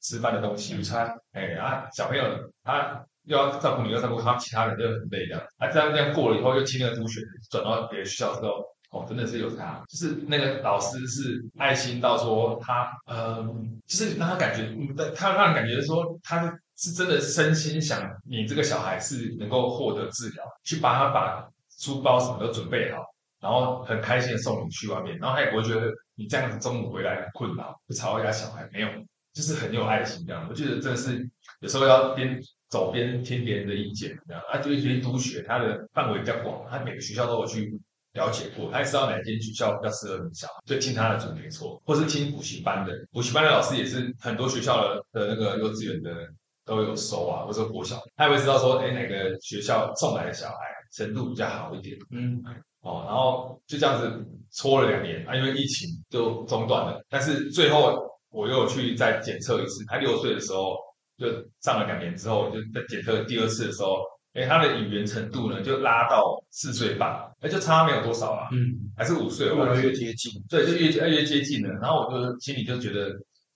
[0.00, 2.24] 吃饭的东西午，餐哎啊小朋友
[2.62, 5.42] 他又要照顾你，又要照顾他其他人，就很累这样。
[5.58, 7.20] 啊这样这样过了以后，又听那个督学
[7.50, 13.44] 转到别的学校之后，哦，真的是有差，就是那个老师是爱心到说他，呃，
[13.86, 21.46] 就是让他感觉，嗯他让人感觉说他是真的身心想你这个小孩是能够获得治疗，去把他把
[21.78, 23.04] 书包什么都准备好，
[23.38, 28.88] 然后很开心的送你去外面，然后他也不会觉得你这样子中午回来很困扰，不吵人家小孩，没有，
[29.34, 30.46] 就是很有爱心这样。
[30.48, 31.28] 我觉得真的是
[31.60, 37.78] 有时候要边走边听别人的意见，这样啊，就是学督学，它的范围比较广，他每个学校都有去
[38.14, 46.28] 了解过，他也知道哪间学校比较适合你小孩，就听他的准没错，或是听补习班的，补习班的老师也是很多学校的的那个幼稚园的
[46.70, 50.54] 都有收啊，或者说国小，他也会知道说，哎，哪个学校送来的小孩
[50.92, 51.96] 程度比较好一点。
[52.12, 52.40] 嗯，
[52.82, 57.04] 哦，然后就这样子搓了两年啊，因为疫情就中断了。
[57.08, 58.00] 但是最后
[58.30, 60.76] 我又有去再检测一次，他六岁的时候
[61.18, 61.26] 就
[61.60, 63.96] 上了两年之后，就在检测第二次的时候，
[64.34, 67.10] 哎，他的语言程度呢就拉到四岁半，
[67.40, 70.32] 哎，就差没有多少啊，嗯，还是五岁，越来越接近。
[70.48, 71.68] 对，就越越越接近了。
[71.80, 73.10] 然后我就心里就觉得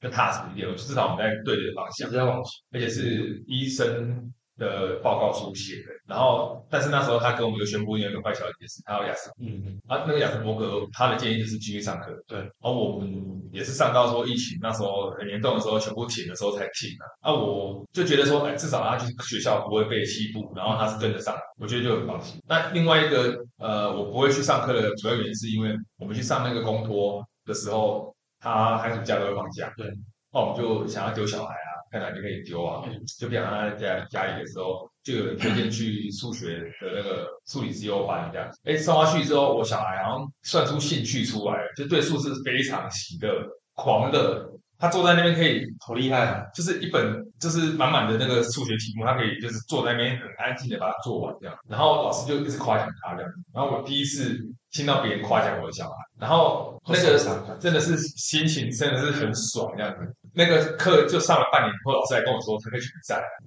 [0.05, 2.11] 更踏实一点，至少我们在对的方向一。
[2.13, 2.51] 直在往前。
[2.73, 5.89] 而且是医生的报告书写的。
[6.07, 12.13] 然后，但是那时候他跟我们就宣布有一个坏消息是，他要雅思嗯嗯，啊，那个雅思伯格他的建议就是继续上课。
[12.27, 13.11] 对，然后我们
[13.51, 17.31] 也是上到说疫情那时候很严重的时候，全部停的时候才停啊。
[17.31, 22.39] 啊，我就觉得说，哎，至少他去学校不会被欺负，然后他是跟得上，我觉得就很放心。
[22.47, 28.15] 那另外一个呃，我不会去上课的主要原因是因为我们去上那个公托的时候，
[28.45, 29.73] 他寒暑假都会放假。
[29.77, 29.91] 对，
[30.33, 38.49] 那我们就想要丢小孩啊，看哪里可以丢啊，嗯就不想让他在家家里的时候，就有人推荐去数学的那个数理自优班这样。
[38.65, 43.33] 哎，送他去之后，我小孩好像算出兴趣出来了，就对数字非常喜乐、
[43.75, 44.51] 狂热。
[44.77, 46.45] 他坐在那边可以，好厉害啊！
[46.53, 51.57] 就是一本就是满满的那个数学题目，他可以就是坐在那边很安静的把它做完这样。
[51.69, 53.31] 然后老师就一直夸奖他这样。
[53.55, 54.37] 然后我第一次
[54.75, 57.17] 听到别人夸奖我的小孩，然后那个
[57.61, 60.01] 真的是心情真的是很爽这样子。
[60.37, 63.23] 那个课就上了半年以后，老师还跟我说他可以去比赛。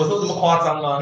[0.00, 0.98] 我说这么夸张吗？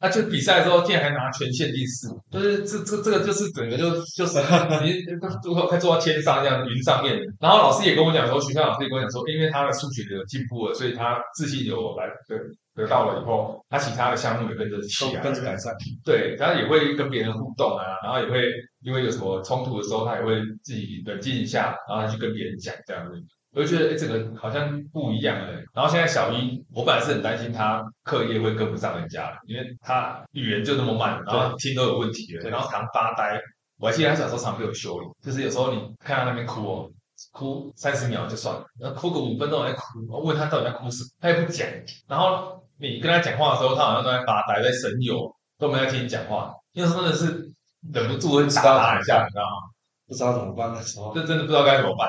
[0.00, 4.40] 他 就比赛的时候，竟然还拿全县第四，就是这这这个就是整个就就是
[4.82, 5.04] 你
[5.44, 7.16] 如果快做到天上这样云上面。
[7.38, 12.36] 然后老师也跟我讲说，学校老师也跟我讲说，因为他的数学有进步了，所以他自信有来的
[12.76, 15.74] 得到了以后，他其他的项目也跟着起来，跟着改善。
[16.04, 18.52] 对，他也会跟别人互动啊，然后也会
[18.82, 23.20] 因为有什么冲突的时候，他也会自己冷静一下，然后他去跟别人讲这样子。
[23.54, 25.50] 我就觉得，哎，这个好像不一样了。
[25.72, 33.40] 然后现在小一，我本来是很担心他课业会跟不上人家，因为他语言就那么慢，然后听都有问题了，然后常发呆。
[33.78, 36.90] 我还记得他小时候常被我修理，就是有时候你看他那边哭哦，
[37.32, 41.66] 哭三十秒就算了，然后哭个五分钟还哭，我问他到底在哭什么，他也不讲。
[42.06, 46.52] 然后你跟他讲话的时候，他好像都在发呆，在神游，都没在听你讲话。
[46.72, 47.50] 因为真的是
[47.92, 49.70] 忍不住会打他一下，你知道吗？
[50.06, 52.08] 不知道怎么办的时候，这真的不知道该怎么办。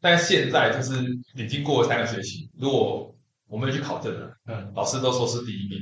[0.00, 1.02] 但现在就是
[1.34, 3.14] 已经过了三个学期，如果
[3.48, 5.78] 我们去考证了，嗯，老师都说是第一名。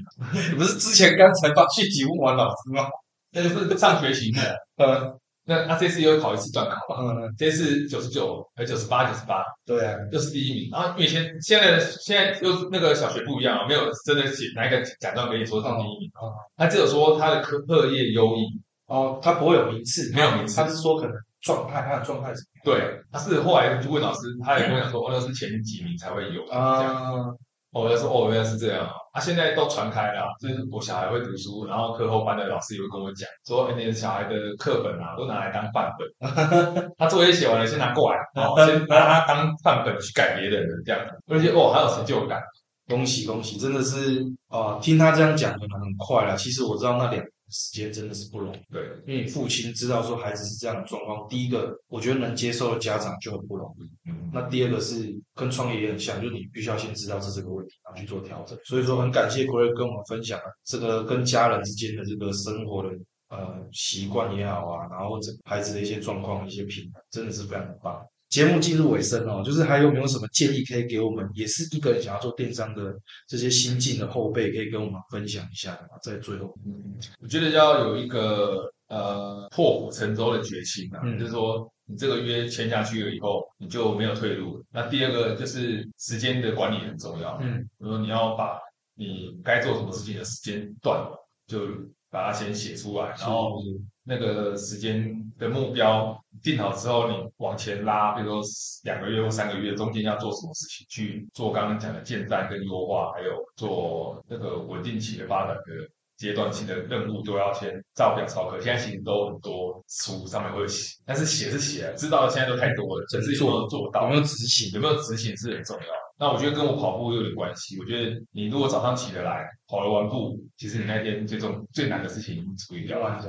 [0.51, 2.87] 你 不是之前刚才把具体问完老师吗？
[3.33, 10.71] 那就是上学期的，嗯，那那这次又考一次段考吧，嗯，这次九十九还九十八九十八，对啊，又是第一名。
[10.71, 18.47] 然后以前现在的现在又那个小学不一样啊，没有真的写哪一个奖状给你说上第一名啊，他只有说他的课课业优异。
[18.87, 22.43] 哦，他不会有名次，没有名次，他是说可能状态，他的状态是。
[22.63, 27.25] 对，他是后来就问老师，他也跟我讲说，哦，那是前几名才会有啊。
[27.73, 28.93] 我就说，哦，原来是这样啊。
[29.15, 36.93] 他现在都传开了，就是我小孩会读书，然后课后班的老师也会跟我讲，说，哎，你的小孩的课本啊，都拿来当范本。
[36.99, 38.19] 他作业写完了，先拿过来，
[38.67, 41.01] 先 拿他当范本去改别人的这样。
[41.29, 42.41] 而且，哦，还有成就感，
[42.89, 46.37] 恭喜恭喜，真的是啊，听他这样讲可能很快了。
[46.37, 47.25] 其实我知道那两。
[47.53, 58.59] 时间真的是不容易，对，因为你父亲知道说孩子是这样的状况，第一个我觉得能接受的家长就很不容易，嗯，那第二个是跟创业也很像，就是你必须要先知道是这个问题，然后去做调整。
[58.65, 62.89] 所以说很感谢 Greg 跟我们分享了这个跟家人之间的这个生活的
[63.29, 68.03] 呃习惯也好啊，然后这孩子的一些状况、一些平衡，真的是非常的棒。
[68.33, 71.29] 节目进入尾声哦，就是还有没有什么建议可以给我们？
[71.35, 75.99] 也是一个想要做电商的这些新进的后辈，可以跟我们分享一下吗？
[76.03, 84.65] 在最后，嗯，我觉得要有一个呃破釜沉舟的决心啊，就是说你这个约签下去了以后，你就没有退路。
[84.71, 88.59] 那第二个就是时间的管理很重要，嗯，比如说你要把
[88.95, 91.07] 你该做什么事情的时间段，
[91.47, 91.69] 就
[92.09, 93.63] 把它先写出来，然后。
[94.05, 98.43] 那个时间的目标定好之后，你往前拉，比如说
[98.85, 108.61] 两个月或三个月，中间要做什么事情去做刚刚讲的建站跟优化，还有做那个稳定期的发展的阶段性的任务，都要先照表操课。
[108.61, 115.87] 现在其实都很多书上面会写，但是写是写，知道的现在都太多了，只是做做到有没有执行，有没有执行是很重要。
[116.19, 117.79] 那我觉得跟我跑步有点关系。
[117.81, 123.21] 我觉得你如果早上起得来，跑了完步，其实你那天最重最难的事情已经处理掉了。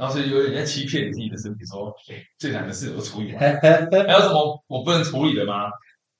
[0.00, 1.94] 然后是有点在欺骗你自己的身体，说
[2.38, 5.70] 最难的事我处理完， 还有什么我不能处理的吗？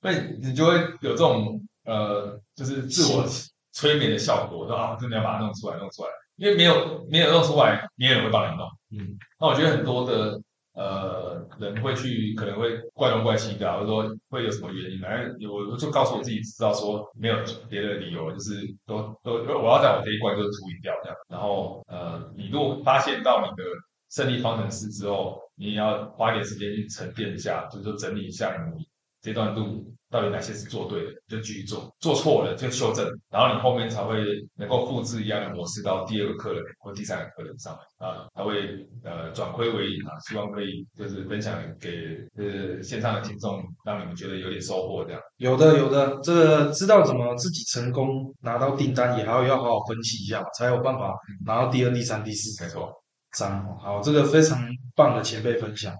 [0.01, 3.25] 那你就会有这种呃，就是自我
[3.71, 8.67] 催眠的效果，说啊，真的要把它弄出来，弄出来，因为没有没有弄出来，没有人会帮你弄。
[8.91, 10.39] 嗯，那我觉得很多的。
[10.73, 14.99] 呃，人会去可能会怪东怪西的，或者说会有什么原因？
[15.01, 17.35] 反正我就告诉我自己，知道说没有
[17.69, 18.55] 别的理由，就是
[18.85, 21.17] 都都我要在我这一关就是处理掉这样。
[21.27, 23.69] 然后呃，你如果发现到你的
[24.09, 28.85] 胜利方程式之后，你也要花点时间去沉淀一下，就是说整理一下你
[29.21, 29.93] 这段路。
[30.11, 34.17] 到底哪些是做对的，就继续做；做错了就修正，然后你后面才会
[34.55, 40.11] 能够复制一样的模式到第二个客人或第三个客人上来啊，他会呃转亏为盈啊。
[40.29, 45.21] 希望可以就是分享给呃线上的听众，让你们觉得有点收获这样。
[45.37, 52.61] 有的有的，这个知道怎么自己成功拿到订单，也还要要好好分析一下，才有办法拿到第二、第三、第四。
[52.61, 53.00] 没错。
[53.33, 54.59] 三好，这个非常
[54.95, 55.93] 棒的前辈分享。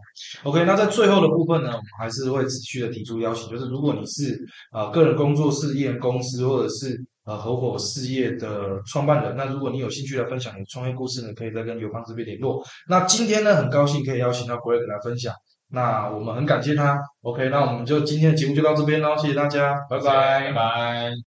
[0.43, 4.37] OK，那在最后的部分呢，我们还是会持续的提出邀请，就是如果你是
[4.71, 12.61] 呃个人工作室、艺人公司或者是呃合伙事业的创办人，那如果你有兴趣来分享你的创业故事呢，可以再跟尤康这边联络。
[12.89, 15.33] 那今天呢，很高兴可以邀请到 Greg 来分享，
[15.69, 16.99] 那我们很感谢他。
[17.21, 21.30] OK，那我们就今天的节目就到这边喽，谢谢大家，拜拜，拜拜。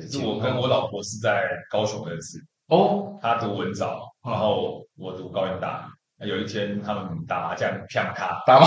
[0.00, 4.32] 是我跟我老婆是在高雄认识，哦，她读文藻，嗯。
[4.32, 5.88] 然后我读高雄大。
[6.20, 8.66] 有一天他们打麻将，骗他，打麻